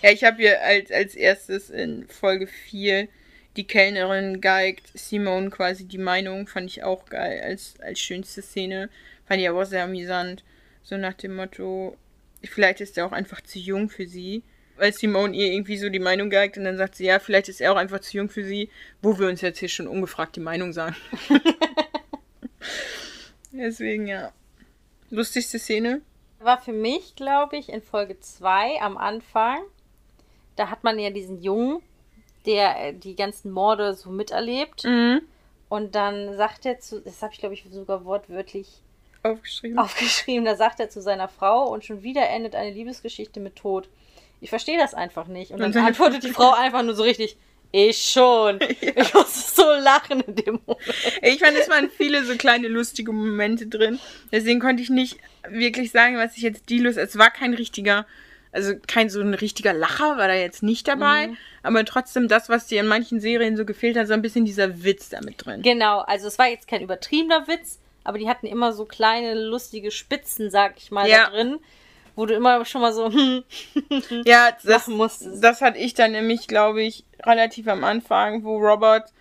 [0.00, 3.08] Ja, ich habe hier als, als erstes in Folge 4
[3.58, 8.88] die Kellnerin geigt Simone quasi die Meinung, fand ich auch geil als, als schönste Szene.
[9.26, 10.44] Fand ich aber auch sehr amüsant.
[10.84, 11.96] So nach dem Motto,
[12.44, 14.44] vielleicht ist er auch einfach zu jung für sie.
[14.76, 17.60] Weil Simone ihr irgendwie so die Meinung geigt und dann sagt sie, ja, vielleicht ist
[17.60, 18.70] er auch einfach zu jung für sie,
[19.02, 20.94] wo wir uns jetzt hier schon ungefragt die Meinung sagen.
[23.50, 24.32] Deswegen, ja.
[25.10, 26.00] Lustigste Szene?
[26.38, 29.58] War für mich, glaube ich, in Folge 2 am Anfang.
[30.54, 31.82] Da hat man ja diesen Jungen,
[32.48, 34.82] der äh, die ganzen Morde so miterlebt.
[34.84, 35.20] Mhm.
[35.68, 38.82] Und dann sagt er zu, das habe ich, glaube ich, sogar wortwörtlich
[39.22, 39.78] Aufgeschrieben.
[39.78, 43.88] aufgeschrieben, da sagt er zu seiner Frau und schon wieder endet eine Liebesgeschichte mit Tod.
[44.40, 45.50] Ich verstehe das einfach nicht.
[45.50, 47.36] Und dann Und antwortet die Frau einfach nur so richtig,
[47.70, 48.60] ich schon.
[48.80, 50.94] Ich musste so lachen in dem Moment.
[51.22, 53.98] Ich fand, es waren viele so kleine lustige Momente drin.
[54.32, 56.96] Deswegen konnte ich nicht wirklich sagen, was ich jetzt die Lust.
[56.96, 58.06] Es war kein richtiger,
[58.52, 61.30] also kein so ein richtiger Lacher war da jetzt nicht dabei.
[61.62, 64.82] Aber trotzdem das, was dir in manchen Serien so gefehlt hat, so ein bisschen dieser
[64.84, 65.62] Witz damit drin.
[65.62, 69.90] Genau, also es war jetzt kein übertriebener Witz, aber die hatten immer so kleine lustige
[69.90, 71.26] Spitzen, sag ich mal, Ja.
[71.26, 71.58] da drin,
[72.16, 73.44] wo du immer schon mal so hm,
[74.24, 75.42] Ja, das, musstest.
[75.44, 79.12] das hatte ich dann nämlich, glaube ich, relativ am Anfang, wo Robert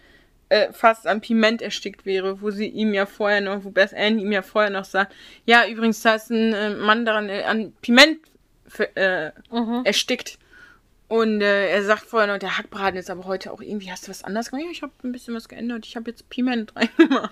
[0.49, 4.17] äh, fast am Piment erstickt wäre, wo sie ihm ja vorher noch, wo Beth Ann
[4.19, 5.13] ihm ja vorher noch sagt,
[5.45, 8.19] ja, übrigens, da ist ein äh, Mann daran äh, an Piment
[8.95, 9.81] äh, Mhm.
[9.85, 10.37] erstickt.
[11.09, 14.09] Und äh, er sagt vorher noch, der Hackbraten ist aber heute auch irgendwie, hast du
[14.09, 14.65] was anderes gemacht?
[14.65, 15.85] Ja, ich habe ein bisschen was geändert.
[15.85, 17.31] Ich habe jetzt Piment reingemacht.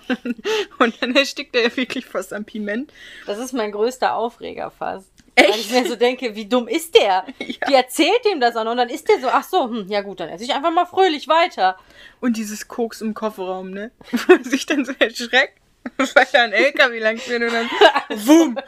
[0.78, 2.90] Und dann erstickt er wirklich fast am Piment.
[3.26, 5.10] Das ist mein größter Aufreger fast.
[5.34, 5.50] Echt?
[5.50, 7.26] Weil ich mir so denke, wie dumm ist der?
[7.38, 7.66] Ja.
[7.68, 10.00] Die erzählt ihm das auch noch und dann ist der so, ach so, hm, ja
[10.00, 11.76] gut, dann esse ich einfach mal fröhlich weiter.
[12.20, 13.90] Und dieses Koks im Kofferraum, ne?
[14.26, 15.58] Wo sich dann so erschreckt,
[15.96, 17.68] weil da ein LKW lang fährt und dann
[18.26, 18.58] Wum!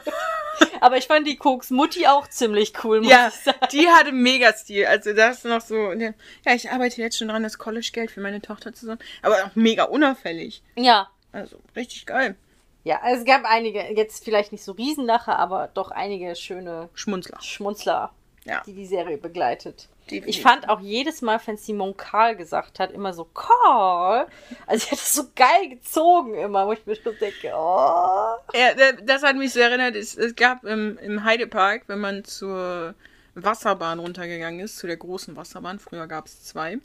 [0.81, 3.57] Aber ich fand die Koks Mutti auch ziemlich cool, muss Ja, ich sagen.
[3.71, 4.85] die hatte mega Stil.
[4.85, 6.11] Also das ist noch so, ja,
[6.53, 9.07] ich arbeite jetzt schon dran, das College-Geld für meine Tochter zu sammeln.
[9.21, 10.61] Aber auch mega unauffällig.
[10.75, 11.09] Ja.
[11.31, 12.35] Also richtig geil.
[12.83, 17.39] Ja, es gab einige, jetzt vielleicht nicht so Riesenlacher, aber doch einige schöne Schmunzler.
[17.41, 18.11] Schmunzler,
[18.45, 18.61] Ja.
[18.65, 19.87] die die Serie begleitet.
[20.09, 20.27] Definitiv.
[20.27, 24.27] Ich fand auch jedes Mal, wenn Simon Karl gesagt hat, immer so Karl.
[24.67, 28.35] Also ich hatte das so geil gezogen immer, wo ich mir schon denke, oh.
[28.53, 32.23] Ja, da- das hat mich so erinnert, es, es gab im, im Heidepark, wenn man
[32.25, 32.95] zur
[33.35, 36.79] Wasserbahn runtergegangen ist, zu der großen Wasserbahn, früher gab es zwei.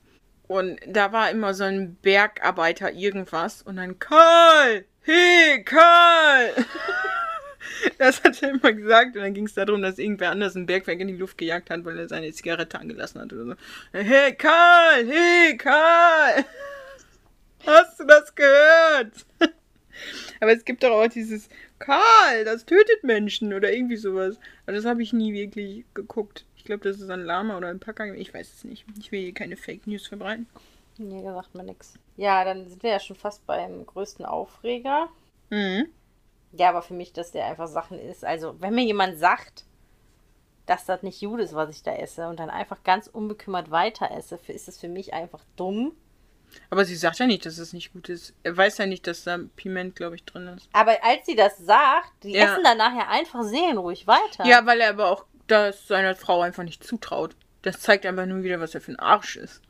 [0.46, 4.84] Und da war immer so ein Bergarbeiter irgendwas und dann Karl!
[5.02, 6.50] Hey, Karl!
[7.98, 11.00] Das hat er immer gesagt und dann ging es darum, dass irgendwer anders ein Bergwerk
[11.00, 13.54] in die Luft gejagt hat, weil er seine Zigarette angelassen hat oder so.
[13.92, 16.44] Hey Karl, hey Karl!
[17.66, 19.26] Hast du das gehört?
[20.40, 21.48] Aber es gibt doch auch dieses
[21.78, 24.38] Karl, das tötet Menschen oder irgendwie sowas.
[24.66, 26.44] Aber das habe ich nie wirklich geguckt.
[26.56, 28.14] Ich glaube, das ist ein Lama oder ein Packer.
[28.14, 28.84] Ich weiß es nicht.
[28.98, 30.46] Ich will hier keine Fake News verbreiten.
[30.98, 31.94] Nee, sagt mir nix.
[32.16, 35.08] Ja, dann sind wir ja schon fast beim größten Aufreger.
[35.50, 35.88] Mhm.
[36.56, 38.24] Ja, aber für mich, dass der einfach Sachen ist.
[38.24, 39.64] Also, wenn mir jemand sagt,
[40.66, 44.10] dass das nicht gut ist, was ich da esse, und dann einfach ganz unbekümmert weiter
[44.12, 45.92] esse, ist es für mich einfach dumm.
[46.70, 48.32] Aber sie sagt ja nicht, dass es nicht gut ist.
[48.44, 50.68] Er weiß ja nicht, dass da Piment, glaube ich, drin ist.
[50.72, 52.44] Aber als sie das sagt, die Ja.
[52.52, 54.44] essen dann nachher einfach seelenruhig weiter.
[54.44, 57.34] Ja, weil er aber auch das seiner Frau einfach nicht zutraut.
[57.62, 59.62] Das zeigt einfach nur wieder, was er für ein Arsch ist.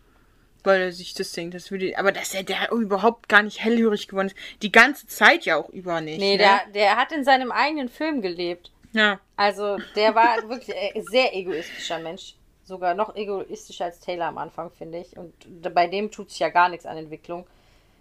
[0.64, 1.96] Weil er sich das denkt, das würde.
[1.98, 4.36] Aber dass er da überhaupt gar nicht hellhörig geworden ist.
[4.62, 6.18] Die ganze Zeit ja auch über nicht.
[6.18, 6.38] Nee, ne?
[6.38, 8.72] der, der hat in seinem eigenen Film gelebt.
[8.92, 9.20] Ja.
[9.36, 12.34] Also, der war wirklich ein sehr egoistischer Mensch.
[12.64, 15.16] Sogar noch egoistischer als Taylor am Anfang, finde ich.
[15.18, 15.34] Und
[15.74, 17.46] bei dem tut sich ja gar nichts an Entwicklung.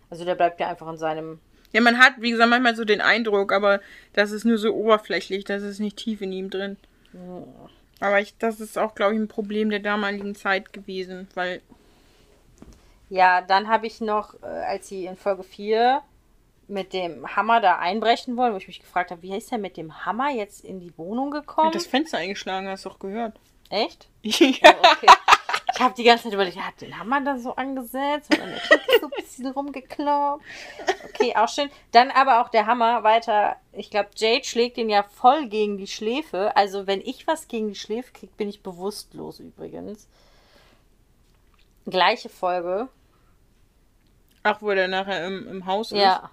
[0.10, 1.39] Also, der bleibt ja einfach in seinem.
[1.73, 3.82] Ja, man hat, wie gesagt, manchmal so den Eindruck, aber
[4.13, 6.78] das ist nur so oberflächlich, das ist nicht tief in ihm drin.
[7.99, 11.62] Aber ich, das ist auch, glaube ich, ein Problem der damaligen Zeit gewesen, weil
[13.13, 16.02] Ja, dann habe ich noch, äh, als sie in Folge 4
[16.67, 19.78] mit dem Hammer da einbrechen wollen, wo ich mich gefragt habe, wie ist er mit
[19.78, 21.67] dem Hammer jetzt in die Wohnung gekommen?
[21.67, 23.39] hat das Fenster eingeschlagen, hast du doch gehört.
[23.69, 24.10] Echt?
[24.23, 24.58] ja.
[24.63, 25.06] Oh, okay.
[25.76, 28.49] Ich habe die ganze Zeit überlegt, er hat den Hammer da so angesetzt und an
[28.49, 30.43] der so ein bisschen rumgekloppt.
[31.10, 31.69] Okay, auch schön.
[31.91, 33.58] Dann aber auch der Hammer weiter.
[33.73, 36.58] Ich glaube, Jade schlägt ihn ja voll gegen die Schläfe.
[36.58, 40.08] Also, wenn ich was gegen die Schläfe kriege, bin ich bewusstlos übrigens.
[41.86, 42.89] Gleiche Folge.
[44.43, 45.99] Ach, wo der nachher im, im Haus ist.
[45.99, 46.29] Ja.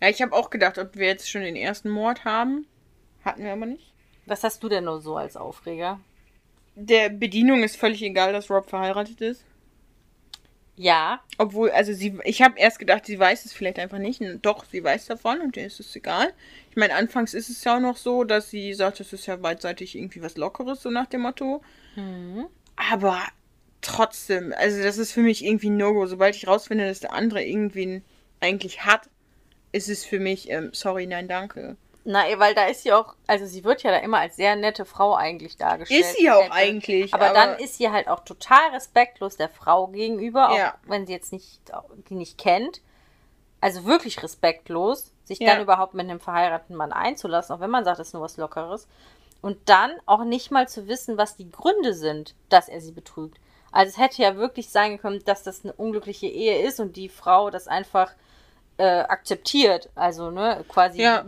[0.00, 2.66] Ja, ich habe auch gedacht, ob wir jetzt schon den ersten Mord haben.
[3.24, 3.92] Hatten wir aber nicht.
[4.26, 6.00] Was hast du denn nur so als Aufreger?
[6.74, 9.44] Der Bedienung ist völlig egal, dass Rob verheiratet ist.
[10.78, 14.22] Ja, Obwohl, also sie, ich habe erst gedacht, sie weiß es vielleicht einfach nicht.
[14.42, 16.34] Doch, sie weiß davon und ihr ist es egal.
[16.70, 19.36] Ich meine, anfangs ist es ja auch noch so, dass sie sagt, das ist ja
[19.36, 21.62] beidseitig irgendwie was Lockeres, so nach dem Motto.
[22.76, 23.22] Aber
[23.86, 26.06] trotzdem, also das ist für mich irgendwie ein No-Go.
[26.06, 28.04] Sobald ich rausfinde, dass der andere irgendwen
[28.40, 29.02] eigentlich hat,
[29.72, 31.76] ist es für mich, ähm, sorry, nein, danke.
[32.04, 34.84] Na, weil da ist sie auch, also sie wird ja da immer als sehr nette
[34.84, 36.02] Frau eigentlich dargestellt.
[36.02, 36.52] Ist sie auch Apple.
[36.52, 37.12] eigentlich.
[37.12, 40.74] Aber, dann ist sie halt auch total respektlos der Frau gegenüber, auch Ja.
[40.86, 41.60] wenn sie jetzt nicht
[42.08, 42.80] die nicht kennt.
[43.60, 45.54] Also wirklich respektlos, sich Ja.
[45.54, 48.36] dann überhaupt mit einem verheirateten Mann einzulassen, auch wenn man sagt, das ist nur was
[48.36, 48.86] Lockeres.
[49.42, 53.38] Und dann auch nicht mal zu wissen, was die Gründe sind, dass er sie betrügt.
[53.72, 57.08] Also es hätte ja wirklich sein können, dass das eine unglückliche Ehe ist und die
[57.08, 58.12] Frau das einfach
[58.78, 59.90] äh, akzeptiert.
[59.94, 61.24] Also, ne, quasi Ja.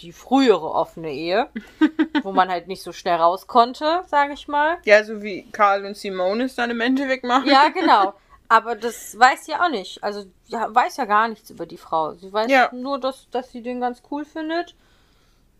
[0.00, 1.48] die, frühere offene Ehe,
[2.22, 4.78] wo man halt nicht so schnell raus konnte, sage ich mal.
[4.84, 7.48] Ja, so wie Karl und Simone es dann im Endeffekt machen.
[7.48, 8.14] Ja, genau.
[8.48, 10.02] Aber das weiß sie auch nicht.
[10.04, 12.14] Also, sie weiß ja gar nichts über die Frau.
[12.14, 12.68] Sie weiß Ja.
[12.72, 14.74] nur, dass, dass sie den ganz cool findet.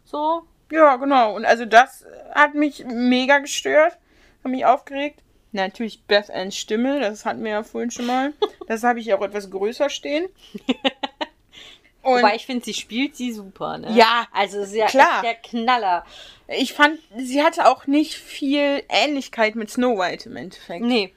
[0.05, 0.43] So.
[0.71, 1.35] Ja, genau.
[1.35, 3.99] Und also das hat mich mega gestört,
[4.45, 5.23] hat mich aufgeregt.
[5.53, 8.33] Natürlich Beth Anns Stimme, das hatten wir ja vorhin schon mal.
[8.69, 10.29] Das habe ich auch etwas größer stehen.
[12.03, 13.93] Und Wobei ich finde, sie spielt sie super, ne?
[13.93, 15.23] Ja, Also, ja klar.
[15.23, 16.05] der Knaller.
[16.49, 20.85] ich fand, sie hatte auch nicht viel Ähnlichkeit mit Snow White im Endeffekt.
[20.85, 21.13] Nee.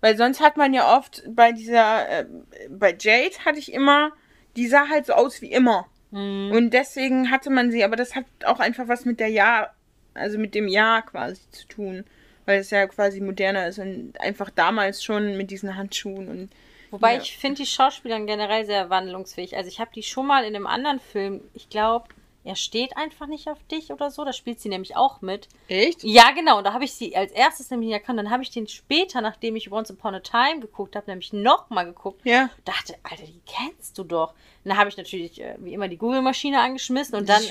[0.00, 2.26] Weil sonst hat man ja oft bei dieser, äh,
[2.70, 4.12] bei Jade hatte ich immer,
[4.56, 5.86] die sah halt so aus wie immer.
[6.10, 6.52] Mhm.
[6.52, 9.74] Und deswegen hatte man sie, aber das hat auch einfach was mit der Jahr,
[10.14, 12.04] also mit dem Jahr quasi zu tun.
[12.46, 16.50] Weil es ja quasi moderner ist und einfach damals schon mit diesen Handschuhen und.
[16.90, 17.20] Wobei Ja.
[17.22, 19.56] ich finde die Schauspielerin generell sehr wandlungsfähig.
[19.56, 22.08] Also ich habe die schon mal in einem anderen Film, ich glaube,
[22.42, 24.24] er steht einfach nicht auf dich oder so.
[24.24, 25.46] Da spielt sie nämlich auch mit.
[25.68, 26.02] Echt?
[26.02, 26.58] Ja, genau.
[26.58, 28.18] Und da habe ich sie als erstes nämlich erkannt.
[28.18, 31.84] Dann habe ich den später, nachdem ich Once Upon a Time geguckt habe, nämlich nochmal
[31.84, 32.22] geguckt.
[32.24, 32.48] Ja.
[32.64, 34.30] Dachte, Alter, die kennst du doch.
[34.30, 37.42] Und dann habe ich natürlich äh, wie immer die Google-Maschine angeschmissen und dann,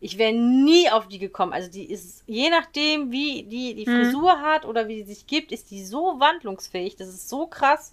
[0.00, 1.52] ich wäre nie auf die gekommen.
[1.52, 4.04] Also die ist, je nachdem, wie die die Mhm.
[4.04, 6.96] Frisur hat oder wie sie sich gibt, ist die so wandlungsfähig.
[6.96, 7.92] Das ist so krass.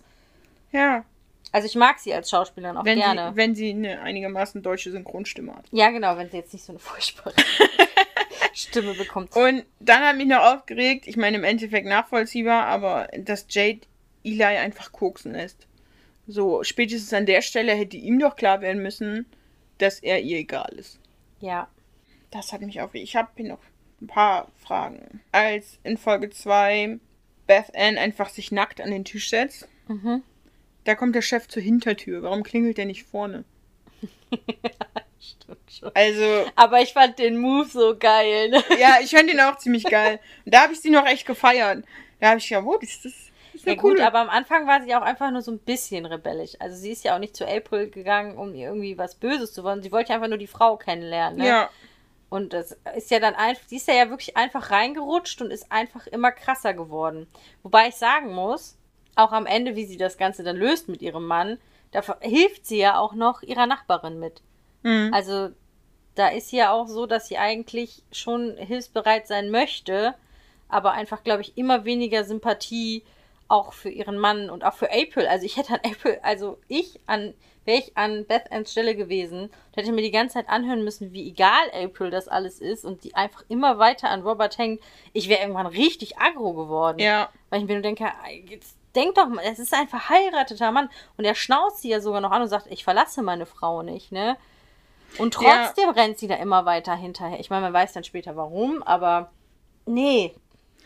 [0.71, 1.03] Ja.
[1.51, 3.29] Also ich mag sie als Schauspielerin auch Wenn gerne.
[3.31, 5.65] sie, wenn sie eine einigermaßen deutsche Synchronstimme hat.
[5.71, 7.33] ja, genau, wenn sie jetzt nicht so eine furchtbare
[8.53, 9.35] Stimme bekommt.
[9.35, 13.81] Und dann hat mich noch aufgeregt, ich meine im Endeffekt nachvollziehbar, aber dass Jade
[14.23, 15.67] Eli einfach koksen lässt.
[16.27, 19.25] So, spätestens an der Stelle hätte ihm doch klar werden müssen,
[19.77, 20.99] dass er ihr egal ist.
[21.39, 21.67] Ja.
[22.35, 23.07] Das hat mich aufgeregt.
[23.07, 23.59] Ich habe hier noch
[24.01, 25.21] ein paar Fragen.
[25.31, 26.99] Als in Folge 2
[27.47, 30.21] Beth Ann einfach sich nackt an den Tisch setzt, Mhm.
[30.83, 32.23] da kommt der Chef zur Hintertür.
[32.23, 33.45] Warum klingelt der nicht vorne?
[35.19, 35.91] Stimmt schon.
[35.93, 38.49] Also, Aber ich fand den Move so geil.
[38.49, 38.61] Ne?
[38.79, 40.19] ja, ich fand ihn auch ziemlich geil.
[40.45, 41.85] Und da habe ich sie noch echt gefeiert.
[42.19, 43.13] Da habe ich ja, wo ist das?
[43.53, 44.05] ist Ja gut, coole.
[44.05, 46.53] aber am Anfang war sie auch einfach nur so ein bisschen rebellisch.
[46.59, 49.63] Also sie ist ja auch nicht zu April gegangen, um ihr irgendwie was Böses zu
[49.63, 49.81] wollen.
[49.81, 51.39] Sie wollte ja einfach nur die Frau kennenlernen.
[51.39, 51.47] Ne?
[51.47, 51.69] Ja,
[52.29, 55.71] Und das ist ja dann einfach, sie ist ja, ja wirklich einfach reingerutscht und ist
[55.71, 57.27] einfach immer krasser geworden.
[57.63, 58.77] Wobei ich sagen muss,
[59.15, 61.59] auch am Ende, wie sie das Ganze dann löst mit ihrem Mann,
[61.91, 64.41] da hilft sie ja auch noch ihrer Nachbarin mit.
[64.83, 65.11] Mhm.
[65.13, 65.49] Also
[66.15, 70.15] da ist ja auch so, dass sie eigentlich schon hilfsbereit sein möchte,
[70.67, 73.03] aber einfach, glaube ich, immer weniger Sympathie
[73.47, 75.27] auch für ihren Mann und auch für April.
[75.27, 77.33] Also ich hätte an April, also ich an,
[77.65, 81.27] wäre ich an Beth Anns Stelle gewesen, hätte mir die ganze Zeit anhören müssen, wie
[81.27, 84.81] egal April das alles ist und die einfach immer weiter an Robert hängt.
[85.13, 86.99] Ich wäre irgendwann richtig aggro geworden.
[86.99, 87.29] ja.
[87.49, 88.05] Weil ich mir nur denke,
[88.47, 90.89] jetzt denk doch mal, es ist ein verheirateter Mann.
[91.17, 94.11] Und er schnauzt sie ja sogar noch an und sagt, ich verlasse meine Frau nicht,
[94.11, 94.37] ne?
[95.17, 95.65] Und Ja.
[95.67, 97.39] trotzdem rennt sie da immer weiter hinterher.
[97.39, 99.31] Ich meine, man weiß dann später warum, aber
[99.85, 100.35] nee.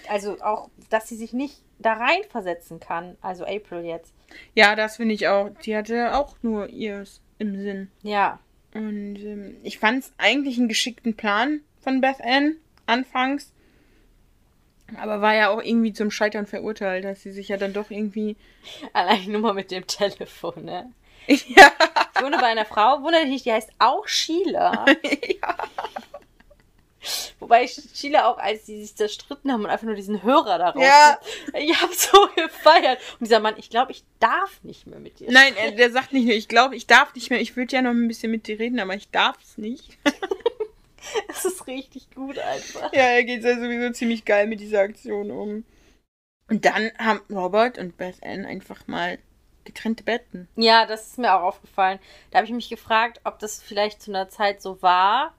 [0.07, 3.17] Also auch, dass sie sich nicht da reinversetzen kann.
[3.21, 4.13] Also April jetzt.
[4.55, 5.49] Ja, das finde ich auch.
[5.63, 7.89] Die hatte auch nur ihrs im Sinn.
[8.03, 8.39] Ja.
[8.73, 13.53] Und ähm, ich fand es eigentlich einen geschickten Plan von Beth Ann anfangs.
[14.97, 18.35] Aber war ja auch irgendwie zum Scheitern verurteilt, dass sie sich ja dann doch irgendwie.
[18.93, 20.91] Allein nur mal mit dem Telefon, ne?
[21.27, 21.71] ja.
[22.15, 24.85] Ich wohne bei einer Frau, wundert dich nicht, die heißt auch Sheila.
[25.41, 25.55] ja.
[27.39, 30.81] Wobei ich Sheila auch, als sie sich zerstritten haben und einfach nur diesen Hörer darauf.
[30.81, 31.19] Ja.
[31.53, 32.99] Ich habe so gefeiert.
[33.19, 36.13] Und dieser Mann, ich glaube, ich darf nicht mehr mit dir Nein, er, der sagt
[36.13, 37.39] nicht nur, ich glaube, ich darf nicht mehr.
[37.41, 39.97] Ich würde ja noch ein bisschen mit dir reden, aber ich darf es nicht.
[41.27, 42.93] Das ist richtig gut einfach.
[42.93, 45.63] ja, er geht ja sowieso ziemlich geil mit dieser Aktion um.
[46.49, 49.17] Und dann haben Robert und Beth Ann einfach mal
[49.63, 50.47] getrennte Betten.
[50.55, 51.99] Ja, das ist mir auch aufgefallen.
[52.31, 55.33] Da habe ich mich gefragt, ob das vielleicht zu einer Zeit so war.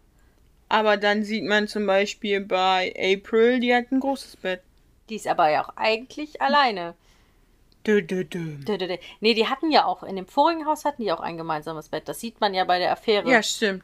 [0.70, 4.62] Aber dann sieht man zum Beispiel bei April, die hat ein großes Bett.
[5.08, 6.94] Die ist aber ja auch eigentlich alleine.
[7.84, 8.56] Dö, dö, dö.
[8.58, 8.96] Dö, dö, dö.
[9.18, 12.06] Nee, die hatten ja auch, in dem vorigen Haus hatten die auch ein gemeinsames Bett.
[12.08, 13.28] Das sieht man ja bei der Affäre.
[13.28, 13.82] Ja, stimmt.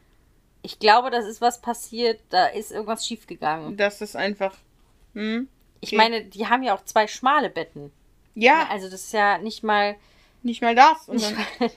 [0.62, 3.76] Ich glaube, das ist was passiert, da ist irgendwas schiefgegangen.
[3.76, 4.54] Das ist einfach.
[5.14, 5.48] Hm?
[5.80, 5.96] Ich Okay.
[5.96, 7.90] meine, die haben ja auch zwei schmale Betten.
[8.34, 9.96] Ja, Also das ist ja nicht mal.
[10.42, 11.08] nicht mal das.
[11.08, 11.70] Nicht mal.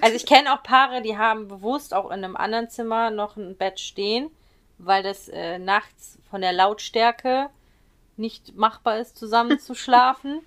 [0.00, 3.56] Also ich kenne auch Paare, die haben bewusst auch in einem anderen Zimmer noch ein
[3.56, 4.30] Bett stehen,
[4.78, 7.50] weil das äh, nachts von der Lautstärke
[8.16, 10.40] nicht machbar ist, zusammen zu schlafen.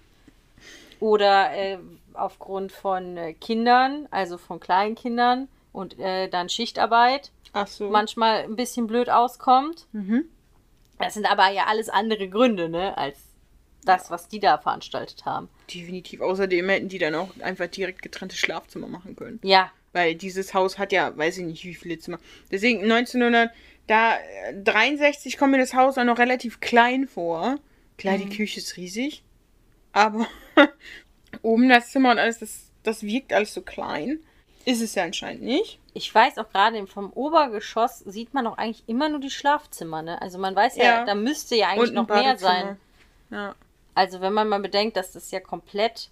[1.00, 1.80] Oder äh,
[2.14, 7.90] aufgrund von äh, Kindern, also von kleinen Kindern und äh, dann Schichtarbeit Ach so.
[7.90, 9.88] manchmal ein bisschen blöd auskommt.
[9.92, 10.26] Mhm.
[11.00, 13.33] Das sind aber ja alles andere Gründe, ne, als
[13.86, 15.50] das, was die da veranstaltet haben.
[15.74, 16.22] Definitiv.
[16.22, 19.40] Außerdem hätten die dann auch einfach direkt getrennte Schlafzimmer machen können.
[19.44, 22.20] Ja, Weil dieses Haus hat ja, weiß ich nicht, wie viele Zimmer.
[22.52, 22.84] Deswegen
[23.88, 27.58] 1963 kommt mir das Haus auch noch relativ klein vor.
[27.98, 29.24] Klar, die Küche ist riesig.
[29.92, 30.28] Aber
[31.42, 34.20] oben das Zimmer und alles, das, das wirkt alles so klein.
[34.66, 35.78] Ist es ja anscheinend nicht.
[35.94, 40.22] ich weiß auch gerade vom Obergeschoss sieht man auch eigentlich immer nur die Schlafzimmer, ne?
[40.22, 41.06] Also man weiß ja, Ja.
[41.06, 42.78] da müsste ja eigentlich noch mehr sein.
[43.30, 43.56] Ja.
[43.96, 46.10] Also wenn man mal bedenkt, dass das ja komplett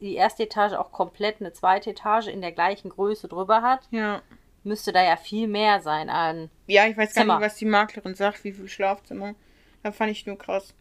[0.00, 4.20] die erste Etage auch komplett eine zweite Etage in der gleichen Größe drüber hat, Ja.
[4.64, 6.50] müsste da ja viel mehr sein an.
[6.66, 7.38] Ja, ich weiß gar Zimmer.
[7.38, 9.34] nicht, was die Maklerin sagt, wie viel Schlafzimmer.
[9.84, 10.74] Da fand ich nur krass.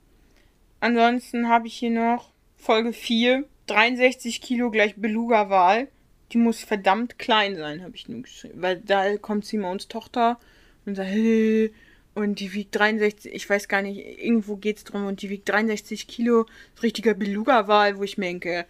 [0.79, 5.87] Ansonsten habe ich hier noch Folge 4, 63 Kilo gleich Beluga-Wal.
[6.31, 8.61] Die muss verdammt klein sein, habe ich nur geschrieben.
[8.61, 10.39] Weil da kommt Simons Tochter
[10.85, 11.73] und sagt, hey,
[12.13, 16.07] und die wiegt 63, ich weiß gar nicht, irgendwo geht's drum und die wiegt 63
[16.07, 16.45] Kilo,
[16.75, 18.65] ist richtiger Beluga-Wal, wo ich mir denke,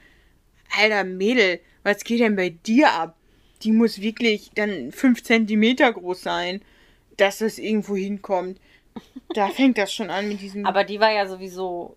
[0.77, 3.15] alter Mädel, was geht denn bei dir ab?
[3.63, 6.61] Die muss wirklich dann 5 Zentimeter groß sein,
[7.17, 8.59] dass das irgendwo hinkommt.
[9.33, 10.65] Da fängt das schon an mit diesem.
[10.65, 11.95] Aber die war ja sowieso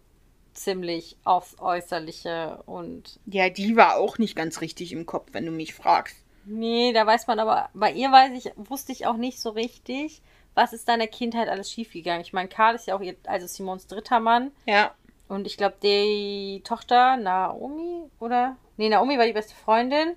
[0.54, 5.52] ziemlich aufs Äußerliche und ja, die war auch nicht ganz richtig im Kopf, wenn du
[5.52, 6.16] mich fragst.
[6.46, 10.22] Nee, da weiß man aber, bei ihr weiß ich, wusste ich auch nicht so richtig,
[10.54, 12.22] was ist da in der Kindheit alles schiefgegangen.
[12.22, 14.52] Ich meine, Karl ist ja auch ihr, also Simons dritter Mann.
[14.66, 14.94] Ja,
[15.28, 18.56] Und ich glaube, die Tochter, Naomi, oder?
[18.76, 20.16] Nee, Naomi war die beste Freundin.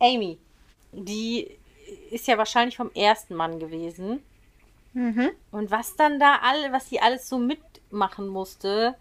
[0.00, 0.38] Amy.
[0.92, 1.50] Die
[2.10, 4.22] ist ja wahrscheinlich vom ersten Mann gewesen.
[4.92, 5.30] Mhm.
[5.50, 8.94] Und was dann da alle, was sie alles so mitmachen musste.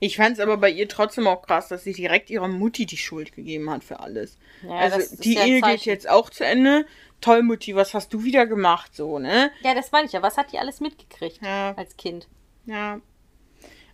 [0.00, 2.96] Ich fand es aber bei ihr trotzdem auch krass, dass sie direkt ihrer Mutti die
[2.96, 4.36] Schuld gegeben hat für alles.
[4.62, 5.88] Ja, also die Ehe geht Zeichen.
[5.88, 6.86] jetzt auch zu Ende.
[7.22, 9.50] Toll, Mutti, was hast du wieder gemacht, so, ne?
[9.62, 10.20] Ja, das meine ich ja.
[10.22, 11.72] Was hat die alles mitgekriegt Ja.
[11.76, 12.28] als Kind?
[12.66, 13.00] Ja.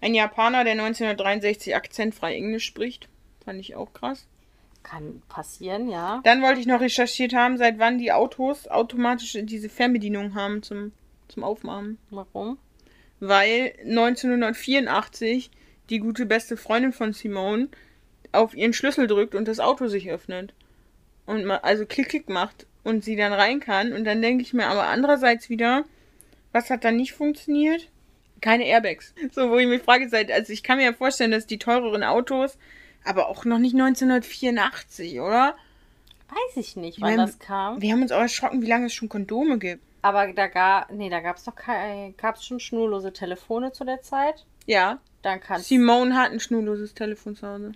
[0.00, 3.08] Ein Japaner, der 1963 akzentfrei Englisch spricht.
[3.44, 4.26] Fand ich auch krass.
[4.82, 6.20] Kann passieren, ja.
[6.24, 10.92] Dann wollte ich noch recherchiert haben, seit wann die Autos automatisch diese Fernbedienung haben zum,
[11.28, 11.98] zum Aufmachen.
[12.10, 12.58] Warum?
[13.20, 15.50] Weil 1984
[15.90, 17.68] die gute beste Freundin von Simone
[18.32, 20.54] auf ihren Schlüssel drückt und das Auto sich öffnet.
[21.26, 23.92] Und ma- also klick, klick macht und sie dann rein kann.
[23.92, 25.84] Und dann denke ich mir aber andererseits wieder,
[26.52, 27.88] was hat dann nicht funktioniert?
[28.40, 29.14] Keine Airbags.
[29.32, 32.02] So, wo ich mich frage, seit, also ich kann mir ja vorstellen, dass die teureren
[32.04, 32.56] Autos,
[33.04, 35.54] aber auch noch nicht 1984, oder?
[36.28, 37.80] Weiß ich nicht, wann Wir haben- das kam.
[37.82, 39.82] Wir haben uns auch erschrocken, wie lange es schon Kondome gibt.
[40.02, 43.84] Aber da gab, nee, da gab es noch keine, gab es schon schnurlose Telefone zu
[43.84, 44.44] der Zeit.
[44.66, 47.72] Ja, Dann kann Simone hat ein schnurloses Telefon zu Hause.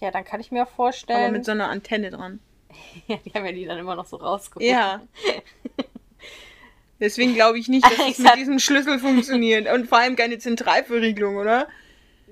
[0.00, 1.32] ja, dann kann ich mir auch Aber vorstellen.
[1.32, 2.38] mit so einer Antenne dran.
[3.06, 4.68] ja, die haben ja die dann immer noch so rausgeholt.
[4.68, 5.02] Ja.
[7.00, 9.70] Deswegen glaube ich nicht, dass es mit diesem Schlüssel funktioniert.
[9.72, 11.68] Und vor allem keine Zentralverriegelung, oder?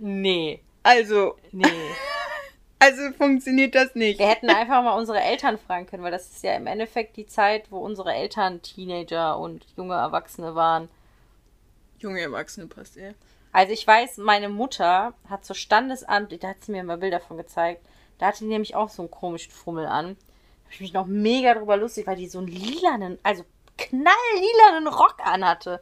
[0.01, 1.67] Nee, Also, nee.
[2.79, 4.19] also funktioniert das nicht.
[4.19, 7.27] Wir hätten einfach mal unsere Eltern fragen können, weil das ist ja im Endeffekt die
[7.27, 10.89] Zeit, wo unsere Eltern Teenager und junge Erwachsene waren.
[11.99, 13.15] Junge Erwachsene passt eher.
[13.53, 17.37] Also ich weiß, meine Mutter hat zur Standesamt, da hat sie mir mal Bilder von
[17.37, 17.87] gezeigt,
[18.25, 20.17] da hatte die nämlich auch so einen komischen Fummel an.
[20.17, 23.45] Da habe ich mich noch mega drüber lustig, weil die so einen lilanen, also
[23.77, 25.79] knalllilanen Rock anhatte.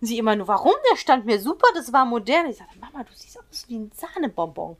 [0.00, 0.72] Und sie immer nur, warum?
[0.90, 2.46] Der stand mir super, das war modern.
[2.46, 4.78] Ich sagte, Mama, du siehst aus wie ein Sahnebonbon.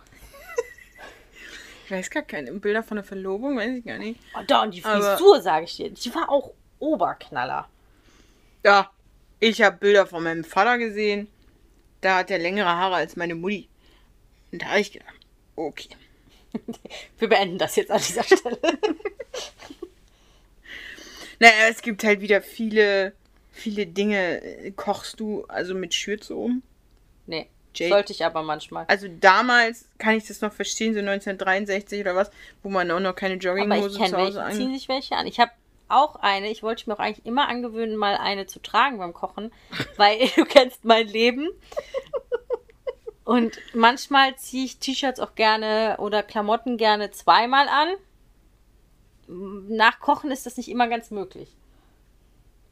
[1.84, 4.18] Ich weiß gar keine Bilder von der Verlobung, weiß ich gar nicht.
[4.34, 7.68] Und da, und die Frisur, sage ich dir, die war auch Oberknaller.
[8.64, 8.90] Ja,
[9.38, 11.28] ich habe Bilder von meinem Vater gesehen.
[12.00, 13.68] Da hat er längere Haare als meine Mutti.
[14.50, 15.12] Und da habe ich gedacht,
[15.56, 15.90] okay.
[17.18, 18.58] Wir beenden das jetzt an dieser Stelle.
[21.38, 23.14] Naja, es gibt halt wieder viele,
[23.50, 24.72] viele Dinge.
[24.76, 26.62] Kochst du also mit Schürze um?
[27.26, 27.92] nee, Jake.
[27.92, 28.84] sollte ich aber manchmal.
[28.86, 32.30] Also damals kann ich das noch verstehen, so 1963 oder was,
[32.62, 34.74] wo man auch noch keine Jogginghose kenne zu Hause welche, ziehen an.
[34.74, 35.26] sich welche an.
[35.26, 35.50] Ich habe
[35.88, 39.52] auch eine, ich wollte mir auch eigentlich immer angewöhnen, mal eine zu tragen beim Kochen,
[39.96, 41.48] weil du kennst mein Leben.
[43.24, 47.88] Und manchmal ziehe ich T-Shirts auch gerne oder Klamotten gerne zweimal an.
[49.68, 51.54] Nach Kochen ist das nicht immer ganz möglich.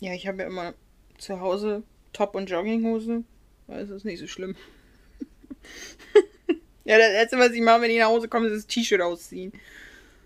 [0.01, 0.74] Ja, ich habe ja immer
[1.18, 1.82] zu Hause
[2.12, 3.22] Top und Jogginghose.
[3.68, 4.57] Das ist nicht so schlimm.
[6.84, 9.53] ja, das Erste, was ich mache, wenn ich nach Hause komme, ist das T-Shirt ausziehen.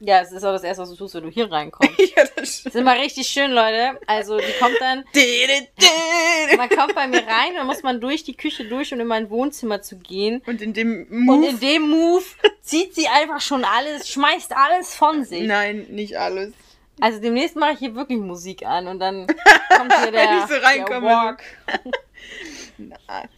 [0.06, 1.98] Ja, es ist auch das erste, was du tust, wenn du hier reinkommst.
[2.16, 3.98] ja, das Das ist immer richtig schön, Leute.
[4.06, 5.02] Also, die kommt dann,
[6.58, 9.30] man kommt bei mir rein, dann muss man durch die Küche durch, um in mein
[9.30, 10.42] Wohnzimmer zu gehen.
[10.46, 11.46] Und in dem Und Move.
[11.48, 12.24] in dem Move
[12.60, 15.42] zieht sie einfach schon alles, schmeißt alles von sich.
[15.42, 16.52] Nein, nicht alles.
[17.00, 19.26] Also demnächst mache ich hier wirklich Musik an und dann
[19.76, 21.42] kommt hier der, Wenn ich so der Walk.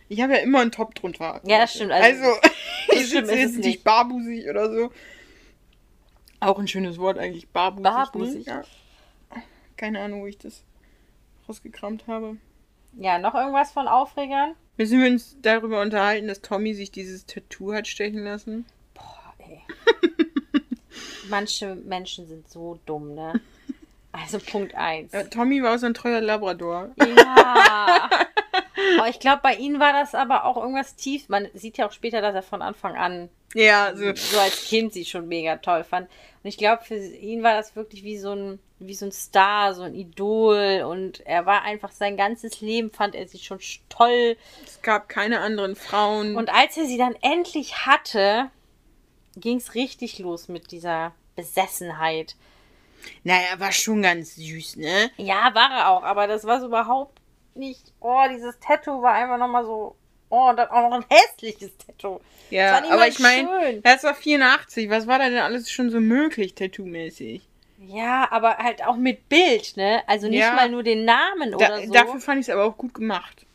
[0.08, 1.40] Ich habe ja immer einen Top drunter.
[1.44, 1.92] Ja, das stimmt.
[1.92, 2.40] Also, Also,
[2.88, 3.84] so ich sitze ist jetzt nicht.
[3.84, 4.90] barbusig oder so.
[6.46, 7.82] Auch ein schönes Wort eigentlich, barbusig.
[7.82, 8.46] Barbusig.
[8.46, 8.62] Ne?
[9.34, 9.42] Ja.
[9.76, 10.62] Keine Ahnung, wo ich das
[11.48, 12.36] rausgekramt habe.
[12.98, 14.54] Ja, noch irgendwas von Aufregern?
[14.76, 18.64] Müssen wir uns darüber unterhalten, dass Tommy sich dieses Tattoo hat stechen lassen?
[18.94, 19.60] Boah, ey.
[21.28, 23.40] Manche Menschen sind so dumm, ne?
[24.12, 25.12] Also Punkt 1.
[25.12, 26.90] Ja, Tommy war auch so ein treuer Labrador.
[26.96, 28.08] Ja.
[29.00, 31.28] Oh, ich glaube, bei ihnen war das aber auch irgendwas tief.
[31.28, 34.14] Man sieht ja auch später, dass er von Anfang an Ja, so.
[34.14, 36.08] so als Kind sie schon mega toll fand.
[36.42, 39.74] Und ich glaube, für ihn war das wirklich wie so ein, wie so ein Star,
[39.74, 40.82] so ein Idol.
[40.88, 44.36] Und er war einfach sein ganzes Leben, fand er sie schon sch- toll.
[44.64, 46.36] Es gab keine anderen Frauen.
[46.36, 48.50] Und als er sie dann endlich hatte,
[49.36, 52.36] ging es richtig los mit dieser Besessenheit.
[53.24, 55.10] naja, er war schon ganz süß, ne?
[55.16, 57.18] Ja, war er auch, aber das war so überhaupt
[57.56, 57.92] nicht.
[58.00, 59.96] Oh, dieses Tattoo war einfach nochmal so.
[60.28, 62.18] Oh, und dann auch noch ein hässliches Tattoo.
[62.18, 64.90] Das Ja, aber ich meine, das war 84.
[64.90, 67.42] Was war da denn alles schon so möglich, tattoo-mäßig?
[67.78, 70.02] Ja, aber halt auch mit Bild, ne?
[70.08, 70.54] Also nicht Ja.
[70.54, 71.92] mal nur den Namen Da, oder so.
[71.92, 73.46] Dafür fand ich es aber auch gut gemacht.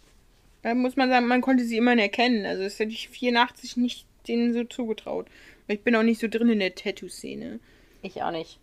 [0.61, 2.45] Da muss man sagen, man konnte sie immerhin erkennen.
[2.45, 5.27] Also das hätte ich 84 nicht denen so zugetraut.
[5.67, 7.59] Weil ich bin auch nicht so drin in der Tattoo-Szene.
[8.01, 8.59] Ich auch nicht.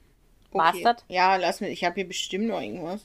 [0.52, 0.58] Okay.
[0.58, 1.04] Bastard.
[1.08, 1.68] Ja, lass mir.
[1.68, 3.04] Ich habe hier bestimmt noch irgendwas.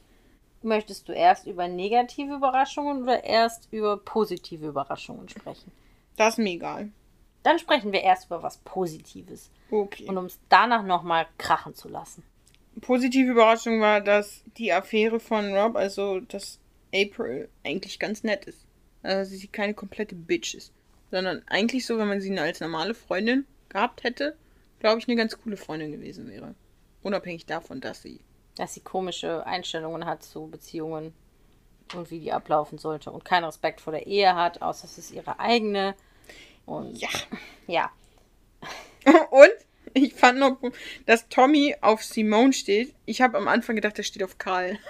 [0.64, 5.72] Möchtest du erst über negative Überraschungen oder erst über positive Überraschungen sprechen?
[6.16, 6.90] Das ist mir egal.
[7.44, 9.52] Dann sprechen wir erst über was Positives.
[9.70, 10.06] Okay.
[10.08, 12.24] Und um es danach nochmal krachen zu lassen.
[12.80, 16.60] Positive Überraschung war, dass die Affäre von Rob, also dass
[16.94, 18.66] April eigentlich ganz nett ist.
[19.02, 20.72] Also sie keine komplette Bitch ist.
[21.12, 24.38] Sondern eigentlich so, wenn man sie als normale Freundin gehabt hätte,
[24.80, 26.56] glaube ich, eine ganz coole Freundin gewesen wäre.
[27.02, 28.22] Unabhängig davon, dass sie.
[28.56, 31.14] Dass sie komische Einstellungen hat zu Beziehungen
[31.96, 33.12] und wie die ablaufen sollte.
[33.12, 35.96] Und keinen Respekt vor der Ehe hat, außer es ist ihre eigene.
[36.66, 37.10] Und Ja.
[37.68, 37.92] ja.
[39.32, 39.52] Und
[39.94, 40.58] ich fand noch,
[41.06, 42.96] dass Tommy auf Simone steht.
[43.06, 44.80] Ich habe am Anfang gedacht, er steht auf Karl.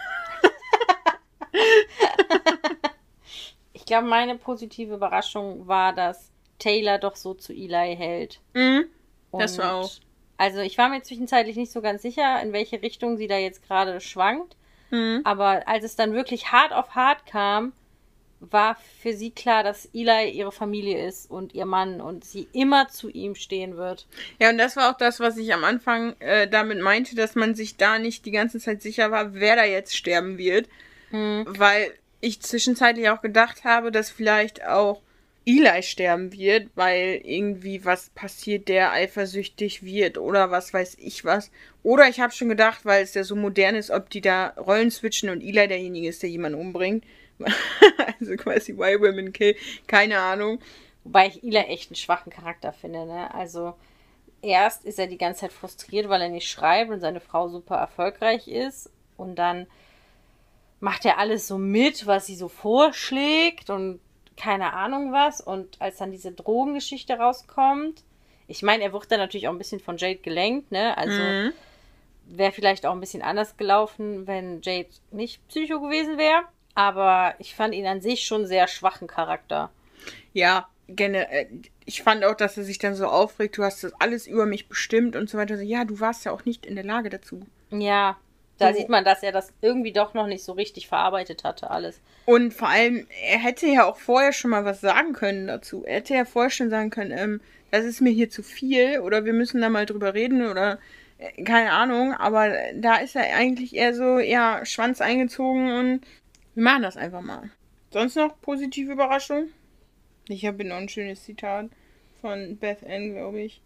[3.84, 8.40] Ich glaube, meine positive Überraschung war, dass Taylor doch so zu Eli hält.
[8.54, 8.86] Mhm.
[9.34, 9.92] Das war auch.
[10.44, 13.66] Also ich war mir zwischenzeitlich nicht so ganz sicher, in welche Richtung sie da jetzt
[13.66, 14.58] gerade schwankt.
[14.92, 15.22] Mhm.
[15.24, 17.72] Aber als es dann wirklich hart auf hart kam,
[18.42, 22.90] war für sie klar, dass Eli ihre Familie ist und ihr Mann und sie immer
[22.90, 24.06] zu ihm stehen wird.
[24.38, 27.56] Ja, und das war auch das, was ich am Anfang äh, damit meinte, dass man
[27.56, 30.68] sich da nicht die ganze Zeit sicher war, wer da jetzt sterben wird.
[31.12, 31.46] Hm.
[31.48, 35.02] Weil ich zwischenzeitlich auch gedacht habe, dass vielleicht auch
[35.46, 41.52] Eli sterben wird, weil irgendwie was passiert, der eifersüchtig wird oder was weiß ich was.
[41.84, 44.90] Oder ich habe schon gedacht, weil es ja so modern ist, ob die da Rollen
[44.90, 47.04] switchen und Eli derjenige ist, der jemanden umbringt.
[48.20, 49.56] also quasi Why Women Kill.
[49.88, 50.60] Keine Ahnung.
[51.04, 53.06] Wobei ich Eli echt einen schwachen Charakter finde.
[53.06, 53.34] Ne?
[53.34, 53.74] Also
[54.42, 57.76] erst ist er die ganze Zeit frustriert, weil er nicht schreibt und seine Frau super
[57.76, 58.90] erfolgreich ist.
[59.18, 59.68] Und dann
[60.80, 64.00] macht er alles so mit, was sie so vorschlägt und
[64.38, 65.42] keine Ahnung was.
[65.42, 68.04] Und als dann diese Drogengeschichte rauskommt,
[68.48, 70.98] ich meine, er wird dann natürlich auch ein bisschen von Jade gelenkt, ne?
[70.98, 71.54] Also Mhm.
[72.26, 76.44] wäre vielleicht auch ein bisschen anders gelaufen, wenn Jade nicht Psycho gewesen wäre.
[76.76, 79.70] Aber ich fand ihn an sich schon sehr schwachen Charakter.
[80.34, 81.48] Ja, generell.
[81.86, 84.68] Ich fand auch, dass er sich dann so aufregt, du hast das alles über mich
[84.68, 85.58] bestimmt und so weiter.
[85.58, 87.46] So, ja, du warst ja auch nicht in der Lage dazu.
[87.70, 88.18] Ja,
[88.58, 88.80] da So.
[88.80, 92.00] sieht man, dass er das irgendwie doch noch nicht so richtig verarbeitet hatte, alles.
[92.26, 95.84] Und vor allem, er hätte ja auch vorher schon mal was sagen können dazu.
[95.86, 97.42] Er hätte ja vorher schon sagen können, ähm,
[97.72, 100.80] das ist mir hier zu viel oder wir müssen da mal drüber reden oder
[101.18, 102.14] äh, keine Ahnung.
[102.14, 106.02] Aber da ist er eigentlich eher so, ja, Schwanz eingezogen und
[106.56, 107.50] wir machen das einfach mal.
[107.92, 109.50] Sonst noch positive Überraschung?
[110.30, 111.70] Ich habe noch ein schönes Zitat
[112.22, 113.62] von Beth Ann, glaube ich,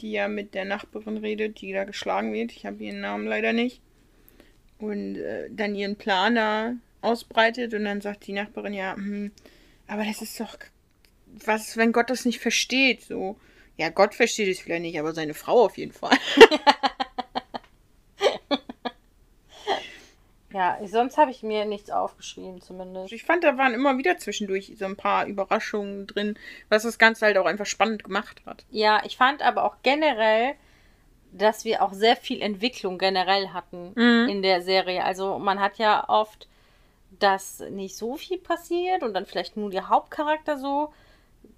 [0.00, 2.52] die ja mit der Nachbarin redet, die da geschlagen wird.
[2.52, 3.80] Ich habe ihren Namen leider nicht.
[4.82, 9.30] Und äh, dann ihren Plan da ausbreitet und dann sagt die Nachbarin, ja, hm,
[9.86, 10.56] aber das ist doch,
[11.26, 13.36] was, wenn Gott das nicht versteht, so.
[13.76, 16.18] Ja, Gott versteht es vielleicht nicht, aber seine Frau auf jeden Fall.
[20.52, 23.12] Ja, sonst habe ich mir nichts aufgeschrieben, zumindest.
[23.12, 27.24] Ich fand, da waren immer wieder zwischendurch so ein paar Überraschungen drin, was das Ganze
[27.24, 28.66] halt auch einfach spannend gemacht hat.
[28.70, 30.54] Ja, ich fand aber auch generell,
[31.32, 34.28] dass wir auch sehr viel Entwicklung generell hatten Mhm.
[34.28, 35.04] in der Serie.
[35.04, 36.46] Also man hat ja oft,
[37.18, 40.92] dass nicht so viel passiert und dann vielleicht nur der Hauptcharakter so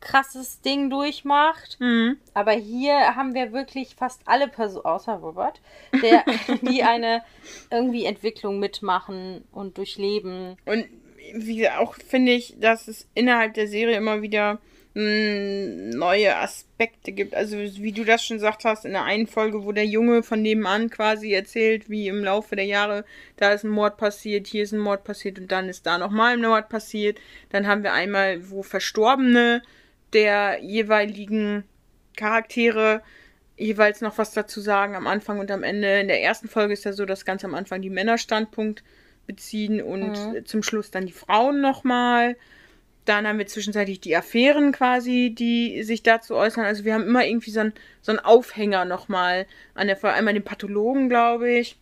[0.00, 1.76] krasses Ding durchmacht.
[1.80, 2.16] Mhm.
[2.34, 5.60] Aber hier haben wir wirklich fast alle Personen, außer Robert,
[6.02, 6.24] der,
[6.62, 7.22] die eine
[7.70, 10.56] irgendwie Entwicklung mitmachen und durchleben.
[10.66, 10.86] Und
[11.34, 14.58] wie auch finde ich, dass es innerhalb der Serie immer wieder
[14.94, 17.34] mh, neue Aspekte gibt.
[17.34, 20.40] Also wie du das schon gesagt hast, in der einen Folge, wo der Junge von
[20.40, 23.04] nebenan quasi erzählt, wie im Laufe der Jahre,
[23.36, 26.34] da ist ein Mord passiert, hier ist ein Mord passiert und dann ist da nochmal
[26.34, 27.18] ein Mord passiert.
[27.50, 29.62] Dann haben wir einmal, wo Verstorbene
[30.12, 31.64] der jeweiligen
[32.16, 33.02] Charaktere
[33.56, 36.00] jeweils noch was dazu sagen am Anfang und am Ende.
[36.00, 38.82] In der ersten Folge ist ja so, dass ganz am Anfang die Männer Standpunkt
[39.26, 40.44] beziehen und Mhm.
[40.46, 42.36] zum Schluss dann die Frauen nochmal.
[43.04, 46.64] Dann haben wir zwischenzeitlich die Affären quasi, die sich dazu äußern.
[46.64, 50.16] Also wir haben immer irgendwie so einen so einen Aufhänger nochmal an der Folge.
[50.16, 51.76] Einmal den Pathologen, glaube ich.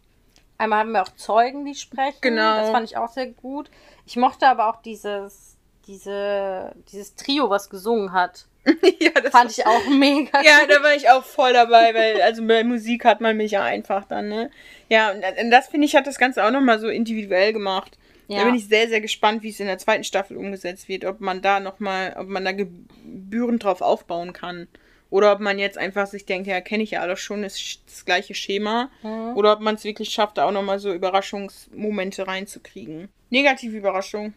[0.58, 2.18] Einmal haben wir auch Zeugen, die sprechen.
[2.20, 2.58] Genau.
[2.58, 3.70] Das fand ich auch sehr gut.
[4.06, 5.56] Ich mochte aber auch dieses,
[5.86, 8.46] diese, dieses Trio, was gesungen hat.
[9.00, 10.70] ja, das Fand ich auch mega Ja, gut.
[10.70, 14.04] da war ich auch voll dabei, weil also bei Musik hat man mich ja einfach
[14.04, 14.50] dann, ne?
[14.88, 17.98] Ja, und und das finde ich hat das Ganze auch nochmal so individuell gemacht.
[18.32, 18.44] Da Ja.
[18.46, 21.42] bin ich sehr, sehr gespannt, wie es in der zweiten Staffel umgesetzt wird, ob man
[21.42, 24.68] da nochmal, ob man da gebührend drauf aufbauen kann.
[25.10, 28.06] Oder ob man jetzt einfach sich denkt, ja, kenne ich ja alles schon, ist das
[28.06, 28.90] gleiche Schema.
[29.02, 29.36] Mhm.
[29.36, 33.08] Oder ob man es wirklich schafft, da auch nochmal so Überraschungsmomente reinzukriegen.
[33.28, 34.32] Negative Überraschung.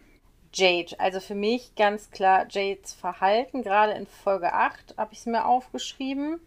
[0.53, 0.99] Jade.
[0.99, 3.61] Also für mich ganz klar Jades Verhalten.
[3.63, 6.39] Gerade in Folge 8 habe ich es mir aufgeschrieben.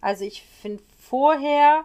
[0.00, 1.84] Also ich finde vorher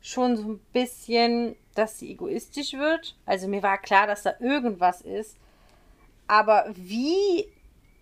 [0.00, 3.16] schon so ein bisschen, dass sie egoistisch wird.
[3.26, 5.36] Also mir war klar, dass da irgendwas ist.
[6.28, 7.46] Aber wie,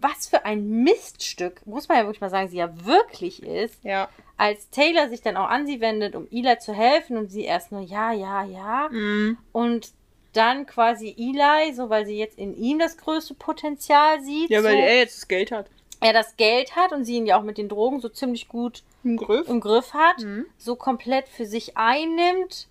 [0.00, 4.08] was für ein Miststück, muss man ja wirklich mal sagen, sie ja wirklich ist, Ja.
[4.36, 7.72] als Taylor sich dann auch an sie wendet, um Eli zu helfen und sie erst
[7.72, 8.88] nur ja, ja, ja.
[8.90, 9.38] Mhm.
[9.52, 9.92] Und
[10.34, 14.74] dann quasi Eli, so weil sie jetzt in ihm das größte Potenzial sieht, Ja, weil
[14.76, 15.66] so, er jetzt das Geld hat.
[16.00, 18.82] er das Geld hat und sie ihn ja auch mit den Drogen so ziemlich gut
[19.04, 19.48] Im Griff.
[19.48, 20.44] im Griff hat, Mhm.
[20.58, 22.67] so komplett für sich einnimmt.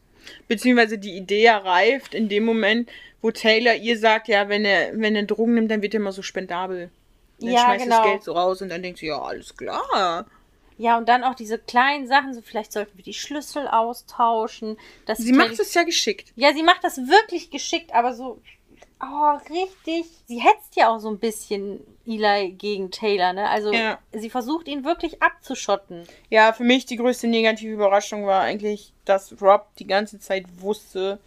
[0.48, 2.90] Beziehungsweise die Idee ja reift in dem Moment,
[3.22, 6.12] wo Taylor ihr sagt, ja, wenn er, wenn er Drogen nimmt, dann wird er immer
[6.12, 6.90] so spendabel.
[7.40, 7.98] Dann Ja, schmeißt genau.
[7.98, 10.26] das Geld so raus und dann denkt sie, ja, alles klar.
[10.78, 14.78] Ja, und dann auch diese kleinen Sachen, so vielleicht sollten wir die Schlüssel austauschen.
[15.16, 16.32] Sie macht es ja geschickt.
[16.36, 18.40] Ja, sie macht das wirklich geschickt, aber so.
[19.00, 20.06] Oh, richtig.
[20.26, 23.48] Sie hetzt ja auch so ein bisschen Eli gegen Taylor, ne?
[23.50, 24.00] Also Ja.
[24.12, 26.08] sie versucht ihn wirklich abzuschotten.
[26.30, 31.20] Ja, für mich die größte negative Überraschung war eigentlich, dass Rob die ganze Zeit wusste,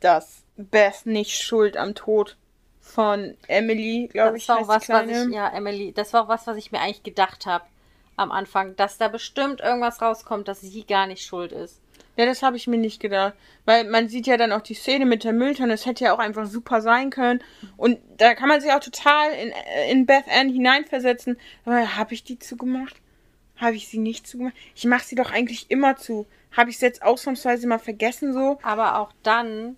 [0.00, 2.36] dass Beth nicht schuld am Tod
[2.80, 6.28] von Emily, glaube ich, war heißt was, die was ich, ja, Emily, das war auch
[6.28, 7.64] was, was ich mir eigentlich gedacht habe
[8.16, 11.80] am Anfang, dass da bestimmt irgendwas rauskommt, dass sie gar nicht schuld ist.
[12.16, 13.34] Ja, das habe ich mir nicht gedacht.
[13.64, 16.18] Weil man sieht ja dann auch die Szene mit der Mülltonne, das hätte ja auch
[16.18, 17.42] einfach super sein können.
[17.76, 19.52] Und da kann man sich auch total in,
[19.90, 21.38] in Beth Ann hineinversetzen.
[21.64, 22.96] Aber habe ich die zugemacht?
[23.56, 24.54] Habe ich sie nicht zugemacht?
[24.74, 26.26] Ich mache sie doch eigentlich immer zu.
[26.56, 28.58] Habe ich es jetzt ausnahmsweise mal vergessen so?
[28.62, 29.76] Aber auch dann,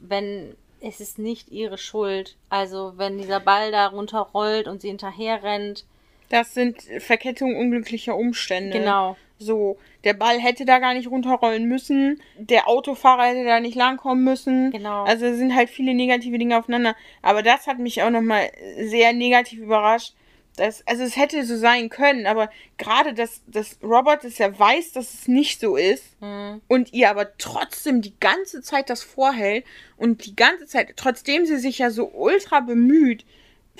[0.00, 2.36] wenn es ist nicht ihre Schuld.
[2.48, 5.84] Also wenn dieser Ball da runterrollt und sie hinterher rennt.
[6.28, 8.78] Das sind Verkettungen unglücklicher Umstände.
[8.78, 9.16] Genau.
[9.40, 12.20] So, der Ball hätte da gar nicht runterrollen müssen.
[12.38, 14.70] Der Autofahrer hätte da nicht langkommen müssen.
[14.70, 15.04] Genau.
[15.04, 16.94] Also es sind halt viele negative Dinge aufeinander.
[17.22, 20.14] Aber das hat mich auch nochmal sehr negativ überrascht.
[20.56, 24.92] Das, also es hätte so sein können, aber gerade, dass, dass Robert es ja weiß,
[24.92, 26.60] dass es nicht so ist Mhm.
[26.68, 29.64] und ihr aber trotzdem die ganze Zeit das vorhält
[29.96, 33.24] und die ganze Zeit, trotzdem sie sich ja so ultra bemüht,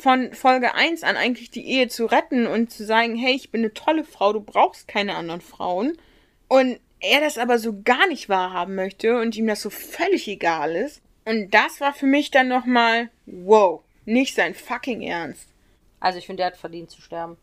[0.00, 3.62] von Folge 1 an eigentlich die Ehe zu retten und zu sagen, hey, ich bin
[3.62, 5.96] eine tolle Frau, du brauchst keine anderen Frauen.
[6.48, 10.76] Und er das aber so gar nicht wahrhaben möchte und ihm das so völlig egal
[10.76, 11.02] ist.
[11.24, 15.48] Und das war für mich dann nochmal, wow, nicht sein fucking Ernst.
[16.00, 17.36] Also ich finde, der hat verdient zu sterben.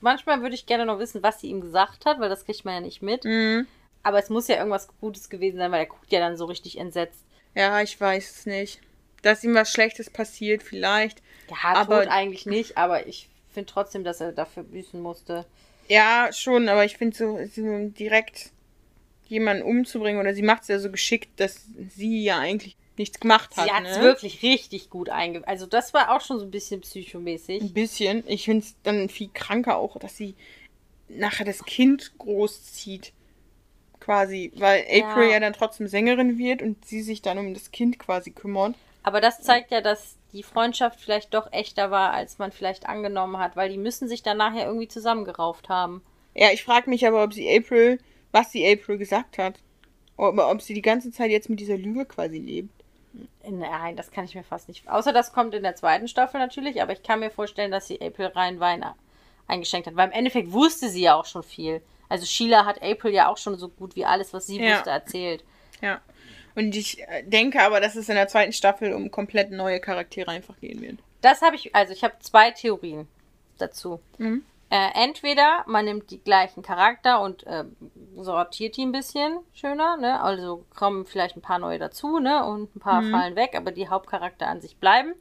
[0.00, 2.74] Manchmal würde ich gerne noch wissen, was sie ihm gesagt hat, weil das kriegt man
[2.74, 3.24] ja nicht mit.
[3.24, 3.66] Mhm.
[4.02, 6.78] Aber es muss ja irgendwas Gutes gewesen sein, weil er guckt ja dann so richtig
[6.78, 7.24] entsetzt.
[7.54, 8.80] Ja, ich weiß es nicht.
[9.22, 11.22] Dass ihm was Schlechtes passiert, vielleicht.
[11.50, 15.44] Ja, Aber- tot eigentlich nicht, aber ich finde trotzdem, dass er dafür büßen musste.
[15.88, 18.50] Ja, schon, aber ich finde so, so direkt
[19.26, 23.56] jemanden umzubringen oder sie macht es ja so geschickt, dass sie ja eigentlich nichts gemacht
[23.56, 23.66] hat.
[23.66, 24.02] sie hat es ne?
[24.02, 25.46] wirklich richtig gut einge...
[25.46, 27.62] Also das war auch schon so ein bisschen psychomäßig.
[27.62, 28.24] Ein bisschen.
[28.26, 30.34] Ich finde es dann viel kranker auch, dass sie
[31.08, 33.12] nachher das Kind großzieht.
[34.00, 34.52] Quasi.
[34.56, 35.32] Weil April Ja.
[35.32, 35.40] ja.
[35.40, 38.74] dann trotzdem Sängerin wird und sie sich dann um das Kind quasi kümmert.
[39.08, 43.38] Aber das zeigt ja, dass die Freundschaft vielleicht doch echter war, als man vielleicht angenommen
[43.38, 46.02] hat, weil die müssen sich dann nachher irgendwie zusammengerauft haben.
[46.34, 48.00] Ja, ich frage mich aber, ob sie April,
[48.32, 49.54] was sie April gesagt hat.
[50.18, 52.68] Aber ob sie die ganze Zeit jetzt mit dieser Lüge quasi lebt.
[53.48, 54.86] Nein, das kann ich mir fast nicht.
[54.90, 57.98] Außer das kommt in der zweiten Staffel natürlich, aber ich kann mir vorstellen, dass sie
[58.02, 58.84] April rein Wein
[59.46, 59.96] eingeschenkt hat.
[59.96, 61.80] Weil im Endeffekt wusste sie ja auch schon viel.
[62.10, 64.76] Also Sheila hat April ja auch schon so gut wie alles, was sie Ja.
[64.76, 65.44] wusste, erzählt.
[65.80, 66.02] Ja.
[66.58, 70.28] Und ich äh, denke aber, dass es in der zweiten Staffel um komplett neue Charaktere
[70.28, 70.98] einfach gehen wird.
[71.20, 73.06] Das habe ich, also ich habe zwei Theorien
[73.58, 74.00] dazu.
[74.18, 74.42] Mhm.
[74.68, 77.62] Äh, entweder man nimmt die gleichen Charakter und äh,
[78.16, 80.20] sortiert die ein bisschen schöner, ne?
[80.20, 82.44] Also kommen vielleicht ein paar neue dazu, ne?
[82.44, 85.14] Und ein paar fallen weg, aber die Hauptcharakter an sich bleiben.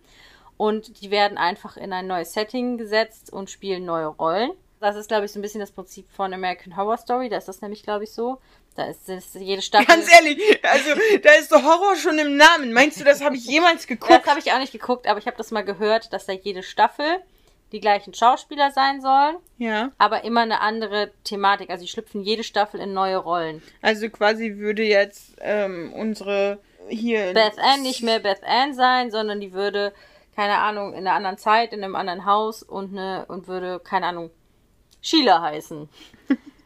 [0.57, 4.53] Und die werden einfach in ein neues Setting gesetzt und spielen neue Rollen.
[4.79, 7.29] Das ist, glaube ich, so ein bisschen das Prinzip von American Horror Story.
[7.29, 8.39] Da ist das nämlich, glaube ich, so.
[8.77, 9.87] Da ist, ist jede Staffel.
[9.87, 10.89] Ganz ehrlich, also
[11.23, 12.71] da ist doch Horror schon im Namen.
[12.73, 14.27] Meinst du, das habe ich jemals Das geguckt?
[14.27, 17.05] habe ich auch nicht geguckt, aber ich habe das mal gehört, dass da jede Staffel
[17.71, 19.91] die gleichen Schauspieler sein sollen, Ja.
[19.97, 21.69] aber immer eine andere Thematik.
[21.69, 23.61] Also die schlüpfen jede Staffel in neue Rollen.
[23.81, 27.33] Also quasi würde jetzt ähm, unsere hier.
[27.33, 29.91] Beth Ann nicht mehr Beth Ann sein, sondern die würde,
[30.35, 34.05] keine Ahnung, in einer anderen Zeit, in einem anderen Haus und eine und würde, keine
[34.05, 34.29] Ahnung,
[35.01, 35.89] Sheila heißen.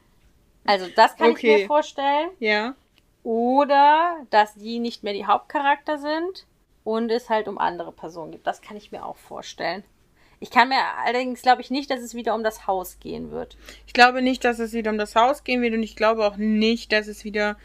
[0.65, 1.57] Also das kann ich Okay.
[1.59, 2.29] mir vorstellen.
[2.39, 2.75] Ja.
[3.23, 6.45] Oder dass die nicht mehr die Hauptcharakter sind
[6.83, 8.47] und es halt um andere Personen gibt.
[8.47, 9.83] Das kann ich mir auch vorstellen.
[10.39, 13.57] Ich kann mir allerdings, glaube ich, nicht, dass es wieder um das Haus gehen wird.
[13.85, 16.37] Ich glaube nicht, dass es wieder um das Haus gehen wird und ich glaube auch
[16.37, 17.57] nicht, dass es wieder.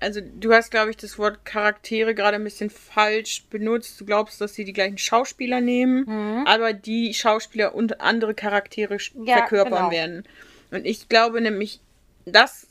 [0.00, 4.00] Also, du hast, glaube ich, das Wort Charaktere gerade ein bisschen falsch benutzt.
[4.00, 9.26] Du glaubst, dass sie die gleichen Schauspieler nehmen, aber die Schauspieler und andere Charaktere Mhm.
[9.26, 9.90] Ja, verkörpern genau.
[9.90, 10.24] werden.
[10.72, 11.80] Und ich glaube nämlich,
[12.30, 12.66] das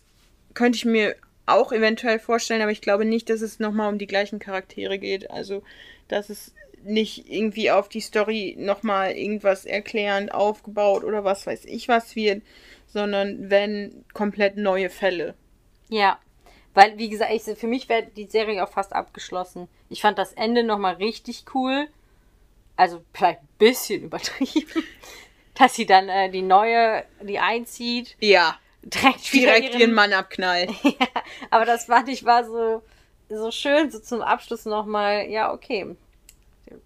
[0.54, 4.08] könnte ich mir auch eventuell vorstellen, aber ich glaube nicht, dass es nochmal um die
[4.08, 5.32] gleichen Charaktere geht.
[5.32, 5.64] Also,
[6.08, 6.54] dass es
[6.84, 12.42] nicht irgendwie auf die Story nochmal irgendwas erklärend aufgebaut oder was weiß ich was wird,
[12.88, 15.36] sondern wenn komplett neue Fälle.
[15.90, 16.20] Ja.
[16.74, 19.68] Weil, wie gesagt, ich, für mich wäre die Serie auch fast abgeschlossen.
[19.90, 21.88] Ich fand das Ende nochmal richtig cool.
[22.76, 24.84] Also vielleicht ein bisschen übertrieben.
[25.56, 30.70] Dass sie dann äh, die neue, die einzieht, Ja, direkt, direkt ihren- ihren Mann abknallt.
[31.50, 32.82] Aber das fand ich war so,
[33.30, 35.96] so schön, so zum Abschluss nochmal, ja, okay.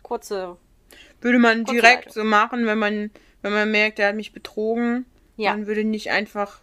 [0.02, 0.58] Kurze,
[1.22, 2.14] Würde man Kurze direkt Leitung.
[2.14, 5.06] so machen, wenn man, wenn man merkt, er hat mich betrogen.
[5.38, 5.52] Ja.
[5.52, 6.60] Man würde nicht einfach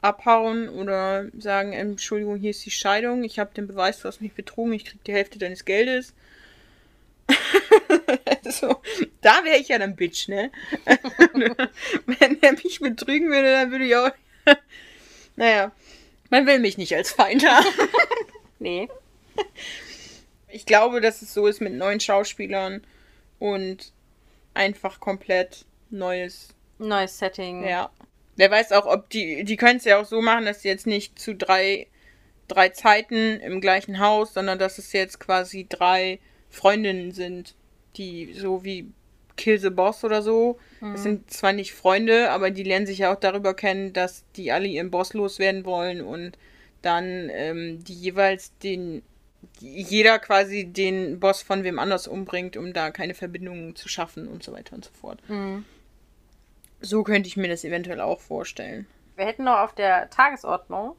[0.00, 4.32] abhauen oder sagen, Entschuldigung, hier ist die Scheidung, ich habe den Beweis, du hast mich
[4.34, 6.12] betrogen, ich krieg die Hälfte deines Geldes.
[8.50, 8.82] so,
[9.20, 10.50] da wäre ich ja dann Bitch, ne?
[12.06, 14.10] Wenn er mich betrügen würde, dann würde ich auch.
[15.36, 15.72] naja,
[16.30, 17.66] man will mich nicht als Feind haben.
[18.58, 18.88] nee.
[20.48, 22.82] Ich glaube, dass es so ist mit neuen Schauspielern
[23.38, 23.92] und
[24.54, 26.48] einfach komplett neues.
[26.78, 27.66] Neues Setting.
[27.66, 27.90] Ja.
[28.36, 29.44] Wer weiß auch, ob die.
[29.44, 31.86] Die können es ja auch so machen, dass sie jetzt nicht zu drei,
[32.48, 36.18] drei Zeiten im gleichen Haus, sondern dass es jetzt quasi drei
[36.50, 37.54] Freundinnen sind,
[37.96, 38.90] die so wie
[39.36, 40.58] Kill the Boss oder so.
[40.80, 44.50] Das sind zwar nicht Freunde, aber die lernen sich ja auch darüber kennen, dass die
[44.50, 46.36] alle ihren Boss loswerden wollen und
[46.82, 49.02] dann ähm, die jeweils den
[49.60, 54.42] jeder quasi den Boss von wem anders umbringt, um da keine Verbindungen zu schaffen und
[54.42, 55.20] so weiter und so fort.
[55.28, 55.64] Mhm.
[56.80, 58.86] So könnte ich mir das eventuell auch vorstellen.
[59.16, 60.96] Wir hätten noch auf der Tagesordnung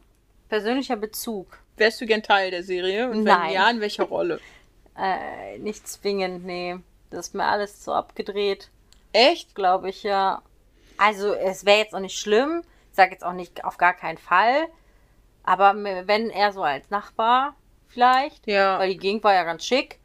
[0.50, 1.60] persönlicher Bezug.
[1.78, 3.10] Wärst du gern Teil der Serie?
[3.10, 3.48] Und Nein.
[3.48, 4.40] wenn ja, in welcher Rolle?
[4.96, 6.76] Äh, nicht zwingend, nee.
[7.14, 8.70] Das ist mir alles zu abgedreht,
[9.14, 9.56] Echt?
[9.56, 10.42] glaube ich, ja.
[10.98, 12.64] Also, es wäre jetzt auch nicht schlimm.
[12.90, 14.68] Ich sage jetzt auch nicht auf gar keinen Fall.
[15.44, 17.56] Aber wenn er so als Nachbar
[17.88, 18.48] vielleicht.
[18.48, 18.80] Ja.
[18.80, 20.00] Weil die Gegend war ja ganz schick.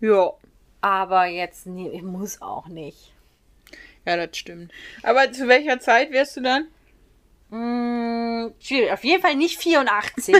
[0.00, 0.32] Ja.
[0.80, 3.12] Aber jetzt nee, muss auch nicht.
[4.04, 4.72] Ja, das stimmt.
[5.02, 6.68] Aber zu welcher Zeit wärst du dann?
[7.50, 8.92] Mm, schwierig.
[8.92, 10.36] Auf jeden Fall nicht 84.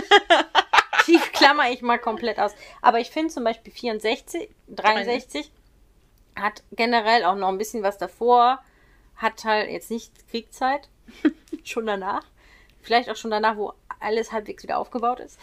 [1.07, 2.53] Die klammer ich mal komplett aus.
[2.81, 5.51] Aber ich finde zum Beispiel 64, 63
[6.41, 8.59] hat generell auch noch ein bisschen was davor.
[9.15, 10.89] Hat halt jetzt nicht Kriegszeit.
[11.63, 12.23] schon danach.
[12.81, 15.39] Vielleicht auch schon danach, wo alles halbwegs wieder aufgebaut ist.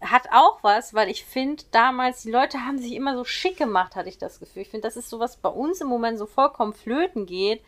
[0.00, 3.94] Hat auch was, weil ich finde, damals, die Leute haben sich immer so schick gemacht,
[3.94, 4.62] hatte ich das Gefühl.
[4.62, 7.62] Ich finde, das ist so, was bei uns im Moment so vollkommen flöten geht.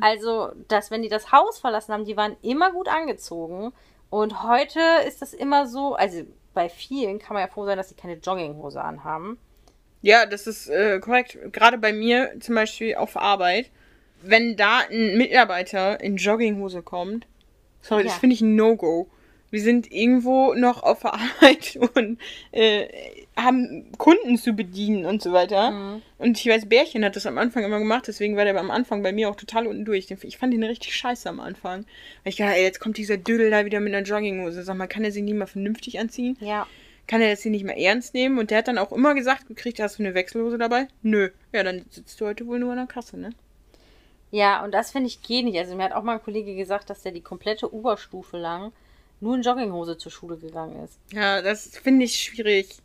[0.00, 3.72] Also, dass wenn die das Haus verlassen haben, die waren immer gut angezogen.
[4.10, 6.22] Und heute ist das immer so, also
[6.54, 9.38] bei vielen kann man ja froh sein, dass sie keine Jogginghose anhaben.
[10.02, 11.38] Ja, das ist äh, korrekt.
[11.52, 13.70] Gerade bei mir zum Beispiel auf Arbeit,
[14.22, 17.26] wenn da ein Mitarbeiter in Jogginghose kommt,
[17.80, 18.18] sorry, das Ja.
[18.18, 19.08] finde ich ein No-Go.
[19.50, 22.18] wir sind irgendwo noch auf der Arbeit und
[22.52, 22.86] äh,
[23.36, 25.70] haben Kunden zu bedienen und so weiter.
[25.70, 26.02] Mhm.
[26.18, 29.02] Und ich weiß, Bärchen hat das am Anfang immer gemacht, deswegen war der am Anfang
[29.02, 30.10] bei mir auch total unten durch.
[30.22, 31.84] Ich fand den richtig scheiße am Anfang.
[32.24, 34.62] Weil ich dachte, ey, jetzt kommt dieser Dödel da wieder mit einer Jogginghose.
[34.62, 36.36] Sag mal, kann er sich nicht mal vernünftig anziehen?
[36.40, 36.66] Ja.
[37.06, 38.38] Kann er das hier nicht mehr ernst nehmen?
[38.38, 40.88] Und der hat dann auch immer gesagt, gekriegt, hast du eine Wechselhose dabei?
[41.02, 41.30] Nö.
[41.52, 43.30] Ja, dann sitzt du heute wohl nur an der Kasse, ne?
[44.30, 45.58] Ja, und das finde ich geht nicht.
[45.58, 48.72] Also mir hat auch mal ein Kollege gesagt, dass der die komplette Oberstufe lang
[49.20, 50.98] nur in Jogginghose zur Schule gegangen ist.
[51.12, 52.78] Ja, das finde ich schwierig.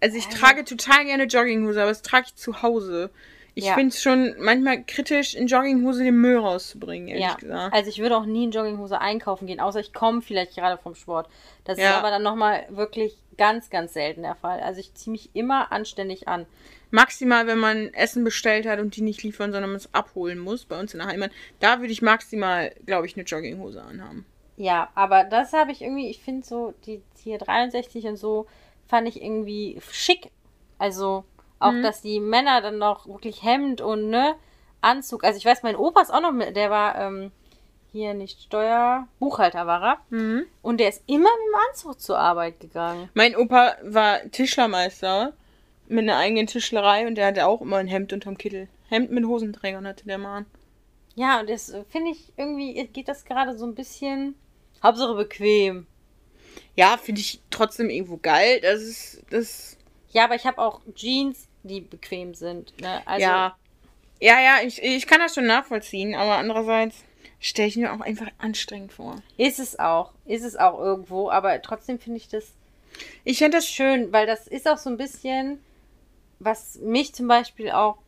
[0.00, 0.30] Also ich Ja.
[0.32, 3.10] trage total gerne Jogginghose, aber das trage ich zu Hause.
[3.54, 3.74] Ich Ja.
[3.74, 7.74] finde es schon manchmal kritisch, in Jogginghose den Müll rauszubringen, ehrlich Ja, gesagt.
[7.74, 10.94] also ich würde auch nie in Jogginghose einkaufen gehen, außer ich komme vielleicht gerade vom
[10.94, 11.28] Sport.
[11.64, 11.98] Das ist Ja.
[11.98, 14.60] aber dann nochmal wirklich ganz, ganz selten der Fall.
[14.60, 16.46] Also ich ziehe mich immer anständig an.
[16.90, 20.64] Maximal, wenn man Essen bestellt hat und die nicht liefern, sondern man es abholen muss,
[20.64, 21.30] bei uns in der Heimat,
[21.60, 24.24] da würde ich maximal, glaube ich, eine Jogginghose anhaben.
[24.56, 28.46] Ja, aber das habe ich irgendwie, ich finde so, die hier 63 und so,
[28.86, 30.30] fand ich irgendwie schick.
[30.78, 31.24] Also
[31.62, 31.82] auch, Mhm.
[31.82, 34.34] dass die Männer dann noch wirklich Hemd und ne,
[34.80, 35.24] Anzug.
[35.24, 37.30] Also ich weiß, mein Opa ist auch noch mit, der war ähm,
[37.92, 39.98] hier nicht Steuer, Buchhalter war er.
[40.10, 40.44] Mhm.
[40.62, 43.08] Und der ist immer mit dem Anzug zur Arbeit gegangen.
[43.14, 45.32] Mein Opa war Tischlermeister
[45.88, 48.68] mit einer eigenen Tischlerei und der hatte auch immer ein Hemd unterm Kittel.
[48.88, 50.46] Hemd mit Hosenträgern hatte der Mann.
[51.14, 54.34] Ja, und das äh, finde ich irgendwie, geht das gerade so ein bisschen.
[54.82, 55.86] Hauptsache bequem.
[56.74, 58.60] Ja, finde ich trotzdem irgendwo geil.
[58.62, 59.76] Das ist, das
[60.10, 62.78] Ja, aber ich habe auch Jeans, die bequem sind.
[62.80, 63.02] Ne?
[63.06, 63.56] Also, ja.
[64.20, 66.96] Ja, ja, ich, ich kann das schon nachvollziehen, aber andererseits
[67.40, 69.16] stelle ich mir auch einfach anstrengend vor.
[69.36, 70.12] Ist es auch.
[70.26, 71.28] Ist es auch irgendwo.
[71.30, 72.52] Aber trotzdem finde ich das
[73.24, 75.58] Ich fände das schön, weil das ist auch so ein bisschen,
[76.38, 77.98] was mich zum Beispiel auch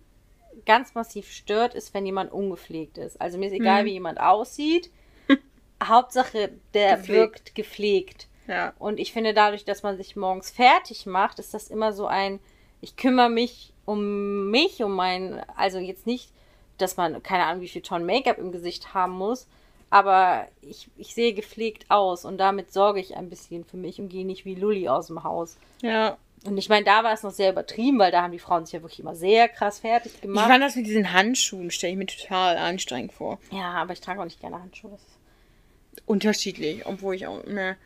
[0.66, 3.20] ganz massiv stört, ist, wenn jemand ungepflegt ist.
[3.20, 3.86] Also mir ist egal, Mhm.
[3.86, 4.90] wie jemand aussieht.
[5.82, 7.08] Hauptsache, der Gepflegt.
[7.18, 8.28] wirkt gepflegt.
[8.46, 8.72] Ja.
[8.78, 12.38] Und ich finde, dadurch, dass man sich morgens fertig macht, ist das immer so ein,
[12.84, 16.30] ich kümmere mich um mich, um mein, also jetzt nicht,
[16.78, 19.46] dass man keine Ahnung, wie viel Tonnen Make-up im Gesicht haben muss,
[19.90, 24.08] aber ich, ich sehe gepflegt aus und damit sorge ich ein bisschen für mich und
[24.08, 25.56] gehe nicht wie Lulli aus dem Haus.
[25.82, 26.16] Ja.
[26.46, 28.74] Und ich meine, da war es noch sehr übertrieben, weil da haben die Frauen sich
[28.74, 30.46] ja wirklich immer sehr krass fertig Ich gemacht.
[30.50, 33.38] fand das mit diesen Handschuhen, stelle ich mir total anstrengend vor.
[33.50, 34.90] ja, aber ich trage auch nicht gerne Handschuhe.
[34.90, 37.76] Das ist Unterschiedlich, obwohl ich auch, ne.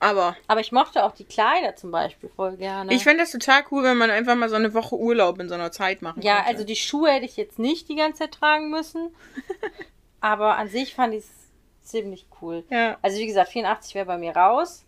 [0.00, 2.92] Aber aber ich mochte auch die Kleider zum Beispiel voll gerne.
[2.92, 5.54] ich fände das total cool, wenn man einfach mal so eine Woche Urlaub in so
[5.54, 6.48] einer Zeit machen Ja, könnte.
[6.50, 9.14] also die Schuhe hätte ich jetzt nicht die ganze Zeit tragen müssen.
[10.20, 12.64] aber an sich fand ich es ziemlich cool.
[12.70, 14.84] Ja, Also wie gesagt, 84 wäre bei mir raus.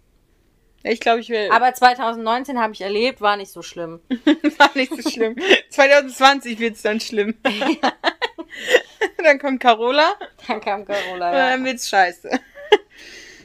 [0.82, 1.50] ich glaube, ich will.
[1.50, 4.00] Aber 2019 habe ich erlebt, war nicht so schlimm.
[4.59, 5.36] war nicht so schlimm.
[5.70, 7.34] 2020 wird es dann schlimm.
[9.22, 10.14] dann kommt Carola
[10.46, 11.30] Dann kam Carola.
[11.30, 11.50] und Ja.
[11.50, 12.30] dann wird's scheiße.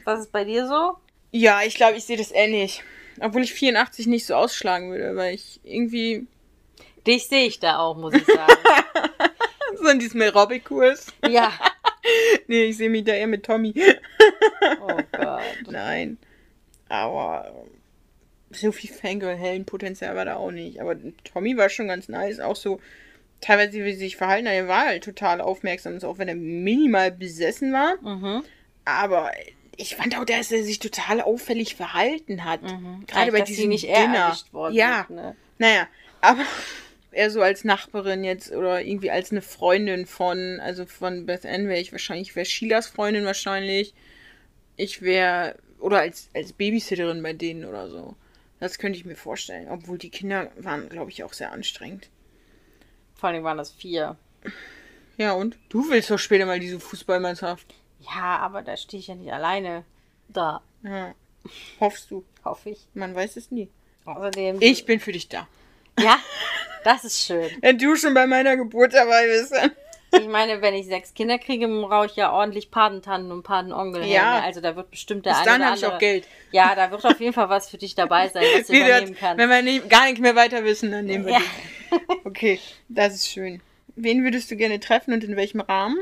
[0.04, 0.96] Was ist bei dir so?
[1.32, 2.82] Ja, ich glaube, ich sehe das ähnlich.
[3.20, 6.26] Obwohl ich 84 nicht so ausschlagen würde, weil ich irgendwie
[7.06, 8.52] Dich sehe ich da auch, muss ich sagen.
[9.82, 11.06] so in diesem Aerobic-Kurs.
[11.28, 11.52] ja.
[12.48, 13.72] Nee, ich sehe mich da eher mit Tommy.
[14.80, 15.42] Oh Gott.
[15.70, 16.18] Nein.
[16.88, 17.64] Aber
[18.50, 20.80] so viel Fangirl-Hellen-Potenzial war da auch nicht.
[20.80, 22.40] Aber Tommy war schon ganz nice.
[22.40, 22.80] Auch so
[23.40, 24.46] teilweise, wie sie sich verhalten.
[24.46, 27.94] Er war halt total aufmerksam, auch wenn er minimal besessen war.
[28.02, 28.42] Mhm.
[28.84, 29.30] Aber
[29.82, 32.62] ich fand auch, dass er sich total auffällig verhalten hat.
[32.62, 33.04] Mhm.
[33.06, 34.16] Gerade bei dass sie diesem nicht Dinner.
[34.16, 35.36] erwischt worden ja, sind, ne?
[35.58, 35.88] naja.
[36.20, 36.44] Aber
[37.10, 41.68] eher so als Nachbarin jetzt oder irgendwie als eine Freundin von, also von Beth Ann
[41.68, 43.92] wäre ich wahrscheinlich, wäre Sheilas Freundin wahrscheinlich.
[44.76, 48.14] Ich wäre, oder als, als Babysitterin bei denen oder so.
[48.60, 49.68] Das könnte ich mir vorstellen.
[49.68, 52.08] Obwohl die Kinder waren, glaube ich, auch sehr anstrengend.
[53.14, 54.16] Vor allem waren das vier.
[55.16, 55.58] Ja, und?
[55.68, 57.74] Du willst doch später mal diese Fußballmannschaft.
[58.04, 59.84] Ja, aber da stehe ich ja nicht alleine
[60.28, 61.14] da, Ja.
[61.80, 62.24] Hoffst du.
[62.44, 62.86] hoffe ich.
[62.94, 63.68] Man weiß es nie.
[64.04, 64.58] Außerdem.
[64.60, 65.46] Ich bin für dich da.
[65.98, 66.16] Ja,
[66.84, 67.50] das ist schön.
[67.60, 69.54] Wenn du schon bei meiner Geburt dabei bist.
[70.14, 74.04] Ich meine, wenn ich sechs Kinder kriege, brauche ich ja ordentlich Patentanten und Patenonkel.
[74.04, 74.40] Ja.
[74.40, 76.28] Also da wird bestimmt der Bis eine dann habe ich auch Geld.
[76.50, 79.16] Ja, da wird auf jeden Fall was für dich dabei sein, was du Wie übernehmen
[79.18, 79.38] kannst.
[79.38, 81.38] wenn wir nicht, gar nicht mehr weiter wissen, dann nehmen wir Ja.
[81.38, 82.00] dich.
[82.26, 83.62] Okay, das ist schön.
[83.96, 85.98] Wen würdest du gerne treffen und in welchem Rahmen?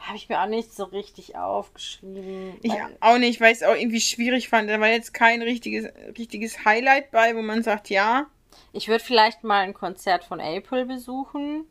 [0.00, 2.58] Habe ich mir auch nicht so richtig aufgeschrieben.
[2.62, 4.70] Ich auch nicht, weil ich es auch irgendwie schwierig fand.
[4.70, 5.86] Da war jetzt kein richtiges,
[6.16, 8.26] richtiges Highlight bei, wo man sagt, ja.
[8.72, 11.64] Ich würde vielleicht mal ein Konzert von April besuchen.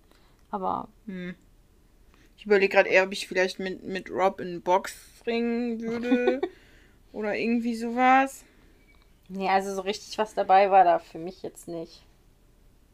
[0.51, 0.87] Aber
[2.37, 6.41] Ich überlege gerade eher, ob ich vielleicht mit, mit Rob in Boxring würde.
[7.11, 8.43] oder irgendwie sowas.
[9.27, 12.03] nee, also so richtig was dabei war da für mich jetzt nicht.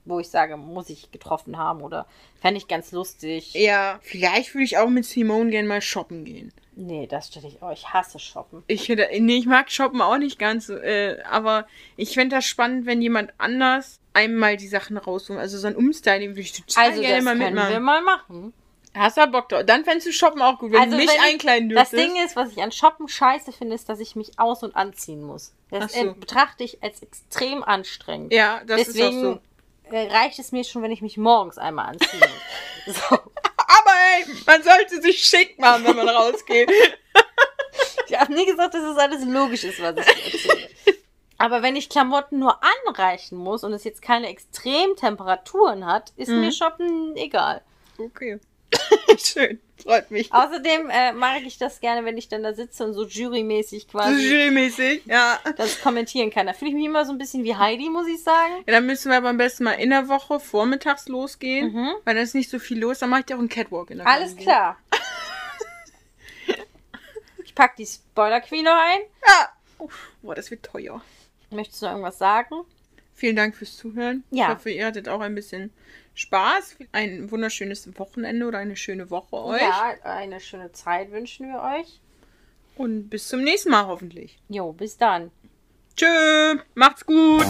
[0.05, 2.05] Wo ich sage, muss ich getroffen haben oder
[2.41, 3.53] fände ich ganz lustig.
[3.53, 6.51] Ja, vielleicht würde ich auch mit Simone gerne mal shoppen gehen.
[6.75, 7.59] Nee, das stelle ich.
[7.61, 8.63] Oh, ich hasse Shoppen.
[8.67, 13.01] Ich, nee, ich mag Shoppen auch nicht ganz, äh, aber ich fände das spannend, wenn
[13.01, 15.39] jemand anders einmal die Sachen rausholt.
[15.39, 17.71] Also so ein Umstyling würde ich total Also, gerne das mal können mitmachen.
[17.73, 18.53] wir mal machen.
[18.95, 19.63] Hast du Bock drauf?
[19.65, 22.15] Dann fändest du Shoppen auch gut, wenn Also, du mich wenn einkleiden Das dürftest.
[22.15, 25.23] Ding ist, was ich an Shoppen scheiße finde, ist, dass ich mich aus- und anziehen
[25.23, 25.53] muss.
[25.71, 25.99] Das so.
[25.99, 28.33] äh, betrachte ich als extrem anstrengend.
[28.33, 29.39] ja, das Deswegen ist auch so.
[29.91, 32.19] Äh, reicht es mir schon, wenn ich mich morgens einmal anziehen
[32.85, 32.95] muss.
[33.09, 33.15] so.
[33.15, 36.71] Aber ey, man sollte sich schick machen, wenn man rausgeht.
[38.07, 40.69] Ich habe nie gesagt, dass das alles logisch ist, was ich erzähle.
[41.39, 46.41] Aber wenn ich Klamotten nur anreichen muss und es jetzt keine Extremtemperaturen hat, ist Mhm.
[46.41, 47.61] mir Shoppen egal.
[47.97, 48.39] Okay.
[49.17, 49.59] Schön.
[49.81, 50.31] Freut mich.
[50.33, 54.21] Außerdem äh, mag ich das gerne, wenn ich dann da sitze und so jurymäßig quasi
[54.31, 55.37] jurymäßig, ja.
[55.57, 56.47] das kommentieren kann.
[56.47, 58.53] Da fühle ich mich immer so ein bisschen wie Heidi, muss ich sagen.
[58.65, 61.93] Ja, dann müssen wir aber am besten mal in der Woche vormittags losgehen, Mhm.
[62.05, 62.99] weil da ist nicht so viel los.
[62.99, 64.43] Dann mache ich dir auch einen Catwalk in der Alles Galerie.
[64.45, 64.77] klar.
[67.43, 69.01] Ich pack die Spoiler Queen noch ein.
[69.27, 69.49] Ja.
[69.77, 69.89] Oh,
[70.23, 71.01] boah, das wird teuer.
[71.51, 72.55] Möchtest du noch irgendwas sagen?
[73.13, 74.23] Vielen Dank fürs Zuhören.
[74.31, 74.45] Ja.
[74.45, 75.71] Ich hoffe, ihr hattet auch ein bisschen
[76.15, 76.77] Spaß.
[76.91, 79.61] Ein wunderschönes Wochenende oder eine schöne Woche euch.
[79.61, 81.99] Ja, eine schöne Zeit wünschen wir euch.
[82.75, 84.39] Und bis zum nächsten Mal hoffentlich.
[84.49, 85.31] Jo, bis dann.
[85.95, 87.45] Tschö, macht's gut.